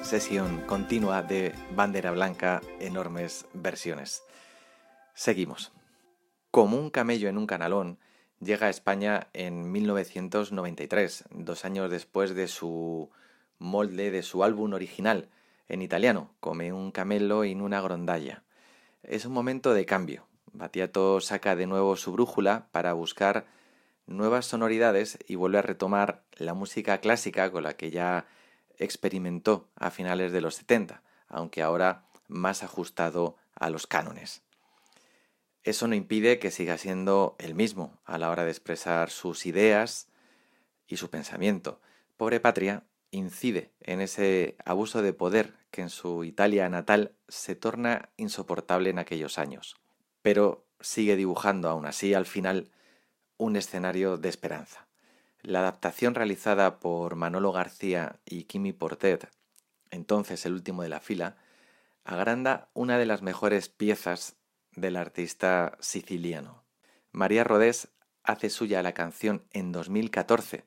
Sesión 0.09 0.61
continua 0.65 1.21
de 1.21 1.53
Bandera 1.75 2.09
Blanca, 2.09 2.63
enormes 2.79 3.45
versiones. 3.53 4.23
Seguimos. 5.13 5.71
Como 6.49 6.77
un 6.77 6.89
camello 6.89 7.29
en 7.29 7.37
un 7.37 7.45
canalón, 7.45 7.99
llega 8.39 8.65
a 8.65 8.69
España 8.71 9.27
en 9.33 9.71
1993, 9.71 11.25
dos 11.29 11.63
años 11.63 11.91
después 11.91 12.33
de 12.33 12.47
su 12.47 13.11
molde 13.59 14.09
de 14.09 14.23
su 14.23 14.43
álbum 14.43 14.73
original, 14.73 15.29
en 15.67 15.83
italiano, 15.83 16.33
Come 16.39 16.73
un 16.73 16.89
camelo 16.89 17.45
in 17.45 17.61
una 17.61 17.79
grondalla. 17.79 18.41
Es 19.03 19.25
un 19.25 19.33
momento 19.33 19.75
de 19.75 19.85
cambio. 19.85 20.25
Battiato 20.53 21.21
saca 21.21 21.55
de 21.55 21.67
nuevo 21.67 21.95
su 21.97 22.13
brújula 22.13 22.67
para 22.71 22.93
buscar 22.93 23.45
nuevas 24.07 24.47
sonoridades 24.47 25.19
y 25.27 25.35
vuelve 25.35 25.59
a 25.59 25.61
retomar 25.61 26.23
la 26.35 26.55
música 26.55 26.97
clásica 26.97 27.51
con 27.51 27.61
la 27.61 27.77
que 27.77 27.91
ya 27.91 28.25
experimentó 28.79 29.69
a 29.75 29.91
finales 29.91 30.31
de 30.31 30.41
los 30.41 30.55
70, 30.55 31.03
aunque 31.27 31.61
ahora 31.61 32.05
más 32.27 32.63
ajustado 32.63 33.37
a 33.53 33.69
los 33.69 33.85
cánones. 33.87 34.41
Eso 35.63 35.87
no 35.87 35.95
impide 35.95 36.39
que 36.39 36.51
siga 36.51 36.77
siendo 36.77 37.35
el 37.37 37.53
mismo 37.53 37.99
a 38.05 38.17
la 38.17 38.29
hora 38.29 38.45
de 38.45 38.51
expresar 38.51 39.09
sus 39.09 39.45
ideas 39.45 40.07
y 40.87 40.97
su 40.97 41.09
pensamiento. 41.09 41.81
Pobre 42.17 42.39
Patria 42.39 42.83
incide 43.11 43.71
en 43.81 44.01
ese 44.01 44.55
abuso 44.65 45.01
de 45.01 45.13
poder 45.13 45.53
que 45.71 45.81
en 45.81 45.89
su 45.89 46.23
Italia 46.23 46.69
natal 46.69 47.13
se 47.27 47.55
torna 47.55 48.09
insoportable 48.17 48.89
en 48.89 48.99
aquellos 48.99 49.37
años, 49.37 49.75
pero 50.21 50.65
sigue 50.79 51.15
dibujando 51.15 51.69
aún 51.69 51.85
así 51.85 52.13
al 52.13 52.25
final 52.25 52.71
un 53.37 53.55
escenario 53.55 54.17
de 54.17 54.29
esperanza. 54.29 54.88
La 55.41 55.59
adaptación 55.59 56.15
realizada 56.15 56.79
por 56.79 57.15
Manolo 57.15 57.51
García 57.51 58.19
y 58.25 58.43
Kimi 58.43 58.73
Portet, 58.73 59.29
entonces 59.89 60.45
el 60.45 60.53
último 60.53 60.83
de 60.83 60.89
la 60.89 60.99
fila, 60.99 61.37
agranda 62.03 62.69
una 62.73 62.97
de 62.97 63.05
las 63.05 63.21
mejores 63.21 63.69
piezas 63.69 64.35
del 64.75 64.97
artista 64.97 65.77
siciliano. 65.79 66.63
María 67.11 67.43
Rodés 67.43 67.89
hace 68.23 68.49
suya 68.49 68.83
la 68.83 68.93
canción 68.93 69.43
en 69.51 69.71
2014, 69.71 70.65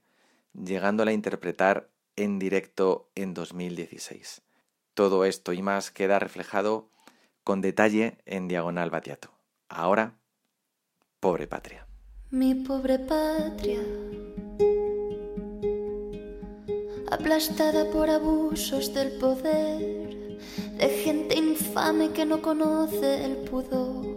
llegándola 0.54 1.10
a 1.10 1.14
interpretar 1.14 1.90
en 2.16 2.38
directo 2.38 3.10
en 3.14 3.34
2016. 3.34 4.42
Todo 4.94 5.24
esto 5.24 5.52
y 5.52 5.62
más 5.62 5.90
queda 5.90 6.18
reflejado 6.18 6.90
con 7.44 7.60
detalle 7.60 8.18
en 8.24 8.48
Diagonal 8.48 8.90
Batiato. 8.90 9.32
Ahora, 9.68 10.18
pobre 11.20 11.46
patria. 11.46 11.91
Mi 12.34 12.54
pobre 12.54 12.98
patria, 12.98 13.84
aplastada 17.10 17.84
por 17.90 18.08
abusos 18.08 18.94
del 18.94 19.10
poder, 19.18 20.38
de 20.78 20.88
gente 21.04 21.36
infame 21.36 22.08
que 22.12 22.24
no 22.24 22.40
conoce 22.40 23.22
el 23.26 23.36
pudor. 23.36 24.16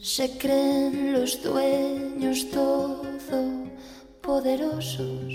Se 0.00 0.38
creen 0.38 1.12
los 1.12 1.42
dueños 1.42 2.50
todo 2.50 3.02
poderosos 4.22 5.34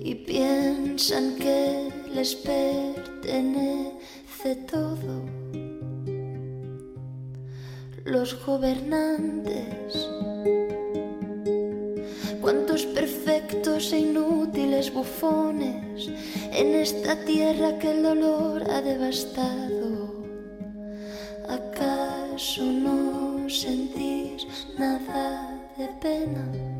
y 0.00 0.14
piensan 0.26 1.36
que 1.36 1.88
les 2.12 2.34
pertenece 2.34 3.94
todo. 4.68 5.41
Los 8.04 8.44
gobernantes, 8.44 10.08
cuántos 12.40 12.84
perfectos 12.86 13.92
e 13.92 13.98
inútiles 13.98 14.92
bufones 14.92 16.10
en 16.52 16.74
esta 16.74 17.16
tierra 17.24 17.78
que 17.78 17.90
el 17.90 18.02
dolor 18.02 18.62
ha 18.70 18.80
devastado. 18.82 20.24
¿Acaso 21.48 22.64
no 22.64 23.48
sentís 23.48 24.46
nada 24.78 25.70
de 25.76 25.88
pena? 26.00 26.72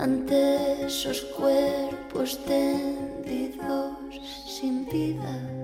ante 0.00 0.86
esos 0.86 1.20
cuerpos 1.36 2.38
tendidos 2.46 4.20
sin 4.46 4.86
vida. 4.86 5.59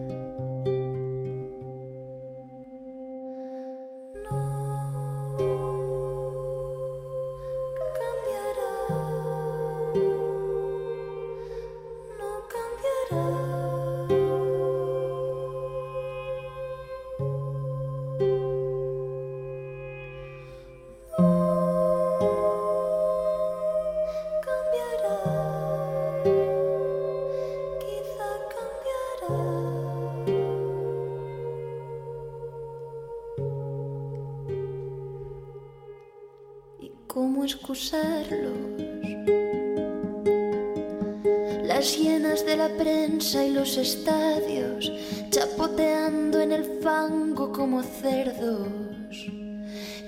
Como 47.53 47.83
cerdos. 47.83 48.69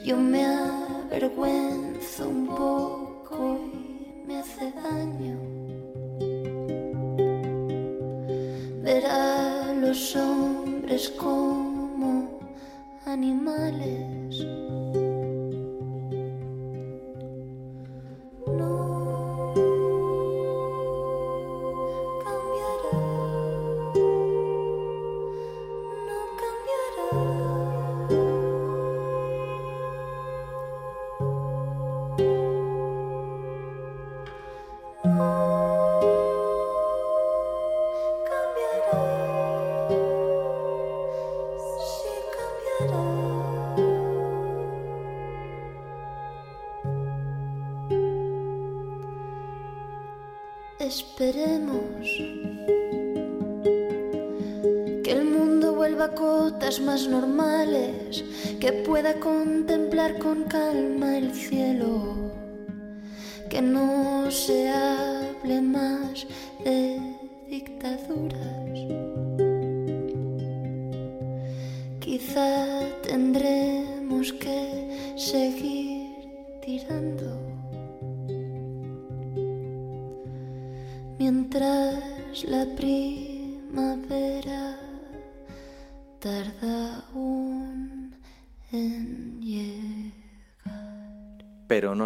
Yo 0.05 0.17
me 0.17 0.45
avergüenzo 0.45 2.29
un 2.29 2.47
poco 2.47 3.59
y 3.75 4.27
me 4.27 4.39
hace 4.39 4.73
daño 4.73 5.39
ver 8.83 9.05
a 9.07 9.75
los 9.75 10.17
hombres 10.17 11.11
como 11.11 12.39
animales. 13.05 14.47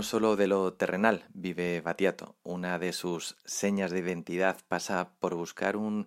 Solo 0.02 0.36
de 0.36 0.46
lo 0.46 0.72
terrenal 0.74 1.24
vive 1.34 1.80
Batiato. 1.80 2.36
Una 2.42 2.78
de 2.78 2.92
sus 2.92 3.36
señas 3.44 3.90
de 3.90 4.00
identidad 4.00 4.58
pasa 4.68 5.12
por 5.20 5.34
buscar 5.34 5.76
un- 5.76 6.06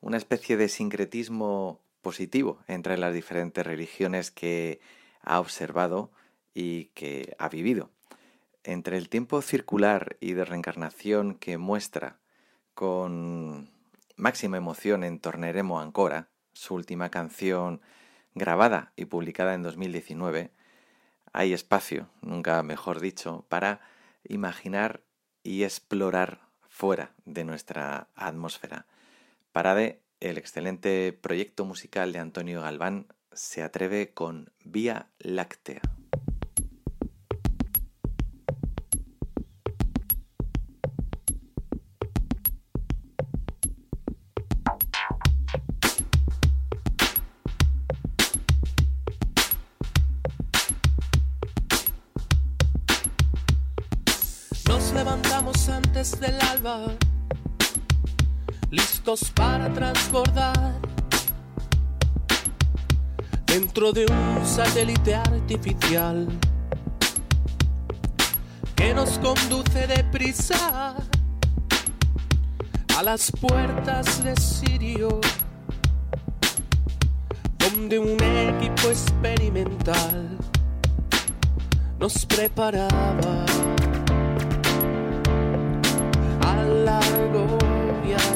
una 0.00 0.16
especie 0.16 0.56
de 0.56 0.68
sincretismo 0.68 1.80
positivo 2.00 2.58
entre 2.68 2.96
las 2.98 3.12
diferentes 3.12 3.66
religiones 3.66 4.30
que 4.30 4.80
ha 5.20 5.40
observado 5.40 6.10
y 6.54 6.86
que 6.94 7.34
ha 7.38 7.48
vivido. 7.48 7.90
Entre 8.64 8.96
el 8.96 9.08
tiempo 9.08 9.42
circular 9.42 10.16
y 10.20 10.32
de 10.32 10.44
reencarnación 10.44 11.34
que 11.34 11.58
muestra 11.58 12.18
con 12.74 13.70
máxima 14.16 14.56
emoción 14.56 15.04
en 15.04 15.20
Torneremo 15.20 15.80
Ancora, 15.80 16.28
su 16.52 16.74
última 16.74 17.10
canción 17.10 17.80
grabada 18.34 18.92
y 18.96 19.06
publicada 19.06 19.54
en 19.54 19.62
2019, 19.62 20.50
hay 21.32 21.52
espacio, 21.52 22.08
nunca 22.22 22.62
mejor 22.62 23.00
dicho, 23.00 23.44
para 23.48 23.80
imaginar 24.24 25.02
y 25.42 25.64
explorar 25.64 26.40
fuera 26.68 27.14
de 27.24 27.44
nuestra 27.44 28.08
atmósfera. 28.14 28.86
Parade, 29.52 30.02
el 30.20 30.38
excelente 30.38 31.12
proyecto 31.12 31.64
musical 31.64 32.12
de 32.12 32.18
Antonio 32.18 32.62
Galván, 32.62 33.06
se 33.32 33.62
atreve 33.62 34.12
con 34.12 34.52
Vía 34.64 35.10
Láctea. 35.18 35.80
Del 56.12 56.40
alba, 56.40 56.86
listos 58.70 59.32
para 59.34 59.72
transbordar. 59.72 60.74
Dentro 63.44 63.92
de 63.92 64.06
un 64.06 64.46
satélite 64.46 65.16
artificial 65.16 66.28
que 68.76 68.94
nos 68.94 69.18
conduce 69.18 69.86
deprisa 69.88 70.94
a 72.96 73.02
las 73.02 73.32
puertas 73.32 74.22
de 74.22 74.36
Sirio, 74.36 75.20
donde 77.58 77.98
un 77.98 78.22
equipo 78.22 78.90
experimental 78.90 80.38
nos 81.98 82.24
preparaba 82.26 83.65
largo 86.66 87.58
viaje. 88.02 88.35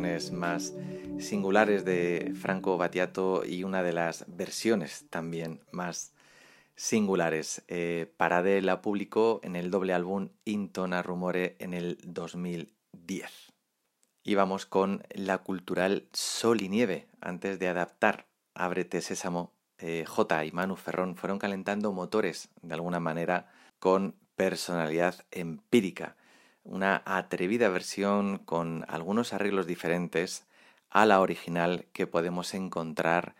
Más 0.00 0.72
singulares 1.18 1.84
de 1.84 2.32
Franco 2.40 2.78
Battiato 2.78 3.44
y 3.44 3.62
una 3.62 3.82
de 3.82 3.92
las 3.92 4.24
versiones 4.26 5.04
también 5.10 5.60
más 5.70 6.14
singulares. 6.74 7.62
Eh, 7.68 8.10
Parade 8.16 8.62
la 8.62 8.80
publicó 8.80 9.40
en 9.42 9.54
el 9.54 9.70
doble 9.70 9.92
álbum 9.92 10.30
Intona 10.46 11.02
Rumore 11.02 11.56
en 11.58 11.74
el 11.74 11.98
2010. 12.04 13.52
Y 14.24 14.34
vamos 14.34 14.64
con 14.64 15.02
la 15.10 15.38
cultural 15.38 16.08
Sol 16.14 16.62
y 16.62 16.70
Nieve. 16.70 17.06
Antes 17.20 17.58
de 17.58 17.68
adaptar 17.68 18.24
Ábrete 18.54 19.02
Sésamo, 19.02 19.52
eh, 19.76 20.06
J 20.06 20.46
y 20.46 20.52
Manu 20.52 20.76
Ferrón 20.76 21.16
fueron 21.16 21.38
calentando 21.38 21.92
motores 21.92 22.48
de 22.62 22.72
alguna 22.72 22.98
manera 22.98 23.52
con 23.78 24.16
personalidad 24.36 25.16
empírica 25.30 26.16
una 26.64 27.02
atrevida 27.04 27.68
versión 27.68 28.38
con 28.38 28.84
algunos 28.88 29.32
arreglos 29.32 29.66
diferentes 29.66 30.46
a 30.90 31.06
la 31.06 31.20
original 31.20 31.86
que 31.92 32.06
podemos 32.06 32.54
encontrar 32.54 33.34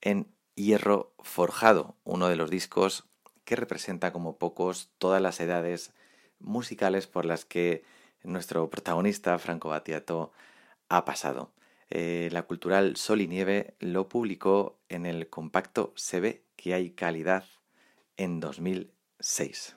en 0.00 0.28
Hierro 0.54 1.14
Forjado, 1.18 1.96
uno 2.04 2.28
de 2.28 2.36
los 2.36 2.50
discos 2.50 3.06
que 3.44 3.56
representa 3.56 4.12
como 4.12 4.38
pocos 4.38 4.90
todas 4.98 5.20
las 5.20 5.40
edades 5.40 5.92
musicales 6.38 7.06
por 7.06 7.24
las 7.24 7.44
que 7.44 7.84
nuestro 8.22 8.70
protagonista 8.70 9.38
Franco 9.38 9.68
Battiato 9.68 10.32
ha 10.88 11.04
pasado. 11.04 11.52
Eh, 11.90 12.28
la 12.32 12.44
cultural 12.44 12.96
Sol 12.96 13.20
y 13.20 13.28
Nieve 13.28 13.74
lo 13.78 14.08
publicó 14.08 14.78
en 14.88 15.04
el 15.04 15.28
compacto 15.28 15.92
Se 15.96 16.20
ve 16.20 16.44
que 16.56 16.74
hay 16.74 16.90
calidad 16.90 17.44
en 18.16 18.40
2006. 18.40 19.76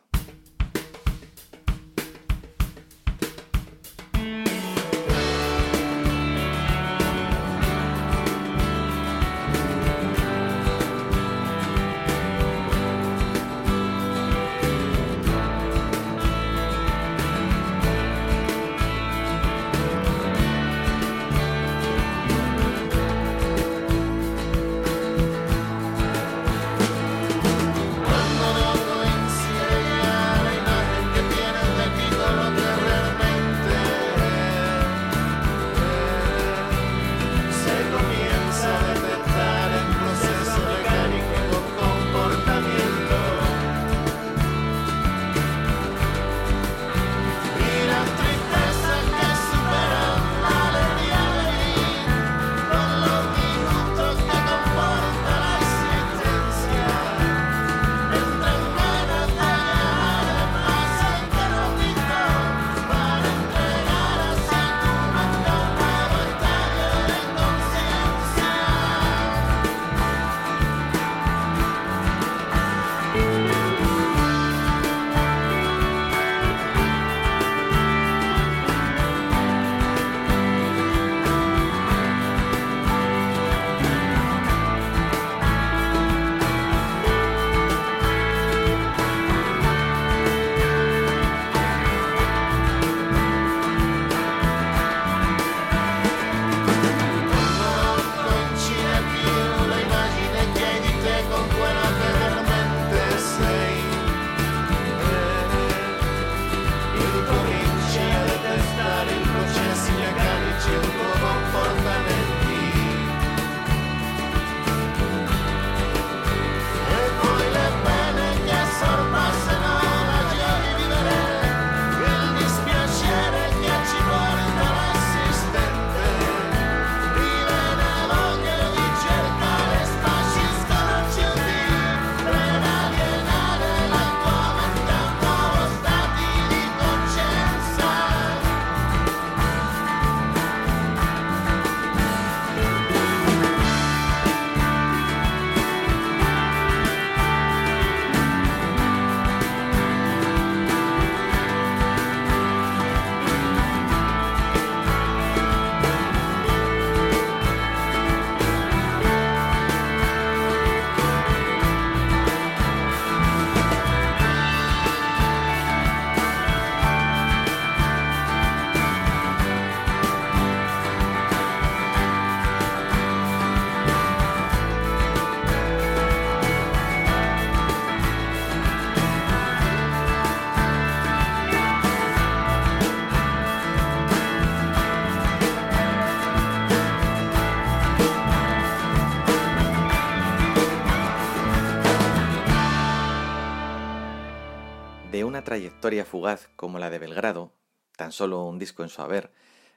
Trayectoria 195.55 196.03
fugaz 196.03 196.49
como 196.57 196.79
la 196.79 196.89
de 196.89 196.99
Belgrado, 196.99 197.53
tan 197.95 198.11
solo 198.11 198.43
un 198.43 198.59
disco 198.59 198.83
en 198.83 198.89
su 198.89 199.01
haber, 199.01 199.31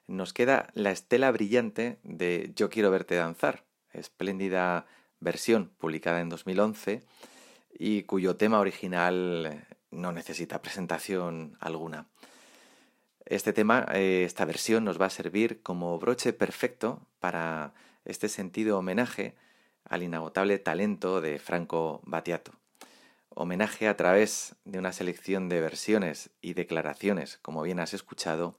nos 0.09 0.33
queda 0.33 0.70
la 0.74 0.91
estela 0.91 1.31
brillante 1.31 2.01
de 2.03 2.51
Yo 2.57 2.68
quiero 2.68 2.91
verte 2.91 3.14
danzar, 3.14 3.64
espléndida 3.93 4.87
versión 5.20 5.70
publicada 5.79 6.20
en 6.20 6.31
2011 6.31 7.05
y 7.70 8.03
cuyo 8.03 8.35
tema 8.35 8.59
original 8.59 9.68
no 9.93 10.11
necesita 10.11 10.62
presentación 10.62 11.57
alguna. 11.61 12.09
Este 13.24 13.53
tema, 13.53 13.87
eh, 13.95 14.24
esta 14.26 14.45
versión 14.47 14.83
nos 14.83 15.01
va 15.01 15.07
a 15.07 15.11
servir 15.11 15.62
como 15.62 15.97
broche 16.01 16.33
perfecto 16.33 17.07
para 17.20 17.72
este 18.05 18.29
sentido 18.29 18.79
homenaje 18.79 19.37
al 19.85 20.03
inagotable 20.03 20.59
talento 20.59 21.20
de 21.20 21.39
Franco 21.39 22.01
Battiato. 22.03 22.51
Homenaje 23.41 23.86
a 23.86 23.97
través 23.97 24.57
de 24.64 24.80
una 24.80 24.93
selección 24.93 25.49
de 25.49 25.61
versiones 25.61 26.30
y 26.41 26.55
declaraciones, 26.55 27.39
como 27.41 27.62
bien 27.62 27.78
has 27.78 27.95
escuchado, 27.95 28.59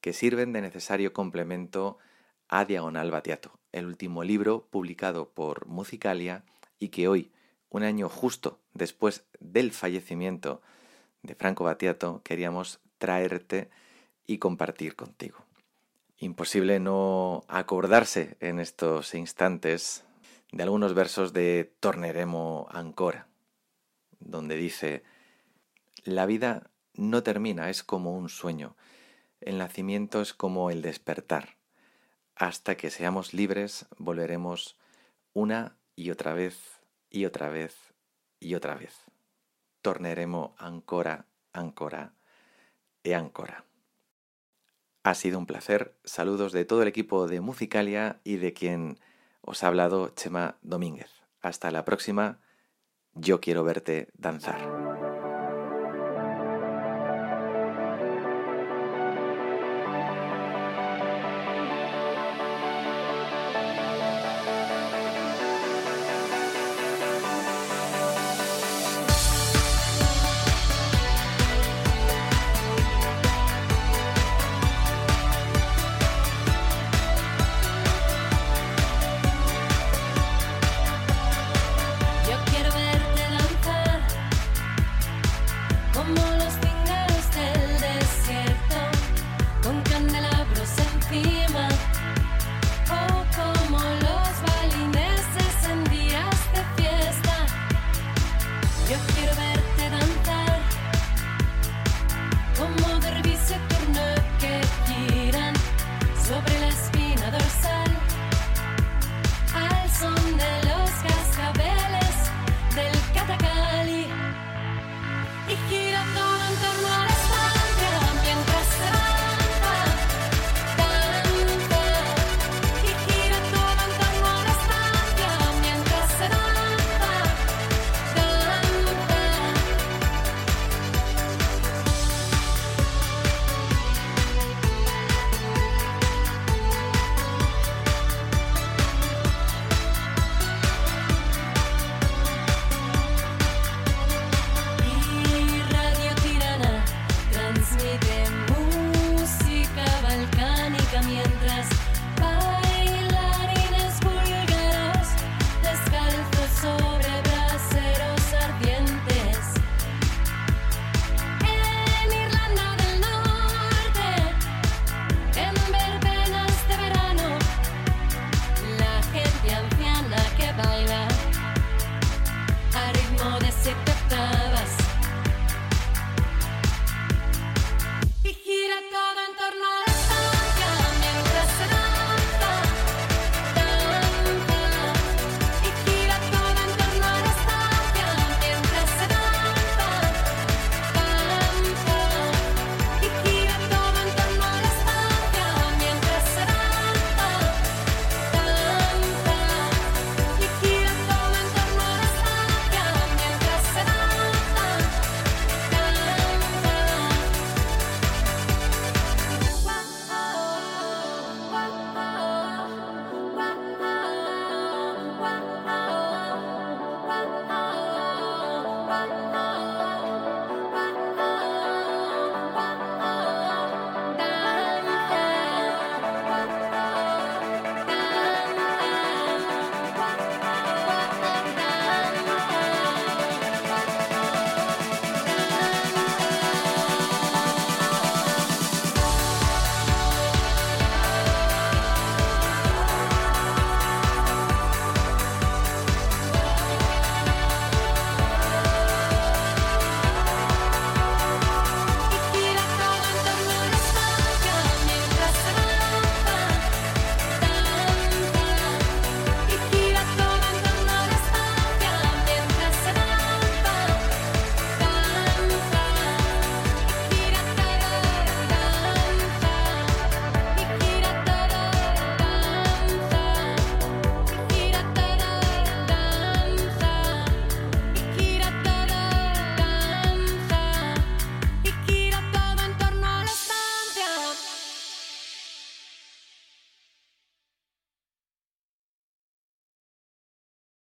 que 0.00 0.12
sirven 0.12 0.52
de 0.52 0.60
necesario 0.60 1.12
complemento 1.12 1.98
a 2.46 2.64
Diagonal 2.64 3.10
Battiato, 3.10 3.58
el 3.72 3.86
último 3.86 4.22
libro 4.22 4.68
publicado 4.70 5.30
por 5.30 5.66
Musicalia 5.66 6.44
y 6.78 6.90
que 6.90 7.08
hoy, 7.08 7.32
un 7.70 7.82
año 7.82 8.08
justo 8.08 8.60
después 8.72 9.24
del 9.40 9.72
fallecimiento 9.72 10.62
de 11.24 11.34
Franco 11.34 11.64
Battiato, 11.64 12.22
queríamos 12.22 12.78
traerte 12.98 13.68
y 14.28 14.38
compartir 14.38 14.94
contigo. 14.94 15.38
Imposible 16.18 16.78
no 16.78 17.42
acordarse 17.48 18.36
en 18.38 18.60
estos 18.60 19.12
instantes 19.14 20.04
de 20.52 20.62
algunos 20.62 20.94
versos 20.94 21.32
de 21.32 21.74
Torneremo 21.80 22.68
Ancora, 22.70 23.26
donde 24.20 24.56
dice, 24.56 25.02
la 26.04 26.26
vida 26.26 26.70
no 26.94 27.22
termina, 27.22 27.70
es 27.70 27.82
como 27.82 28.16
un 28.16 28.28
sueño, 28.28 28.76
el 29.40 29.58
nacimiento 29.58 30.20
es 30.20 30.34
como 30.34 30.70
el 30.70 30.82
despertar, 30.82 31.56
hasta 32.34 32.76
que 32.76 32.90
seamos 32.90 33.34
libres 33.34 33.86
volveremos 33.98 34.78
una 35.32 35.76
y 35.96 36.10
otra 36.10 36.34
vez 36.34 36.80
y 37.10 37.24
otra 37.24 37.48
vez 37.48 37.76
y 38.40 38.54
otra 38.54 38.74
vez. 38.74 38.94
Torneremo 39.82 40.54
ancora, 40.58 41.26
ancora 41.52 42.14
e 43.02 43.14
ancora. 43.14 43.64
Ha 45.02 45.14
sido 45.14 45.38
un 45.38 45.46
placer. 45.46 45.96
Saludos 46.04 46.52
de 46.52 46.64
todo 46.64 46.82
el 46.82 46.88
equipo 46.88 47.26
de 47.26 47.40
Musicalia 47.40 48.20
y 48.24 48.36
de 48.36 48.52
quien 48.52 48.98
os 49.40 49.62
ha 49.62 49.68
hablado 49.68 50.10
Chema 50.10 50.58
Domínguez. 50.62 51.10
Hasta 51.40 51.70
la 51.70 51.84
próxima. 51.84 52.40
Yo 53.20 53.40
quiero 53.40 53.64
verte 53.64 54.08
danzar. 54.14 54.87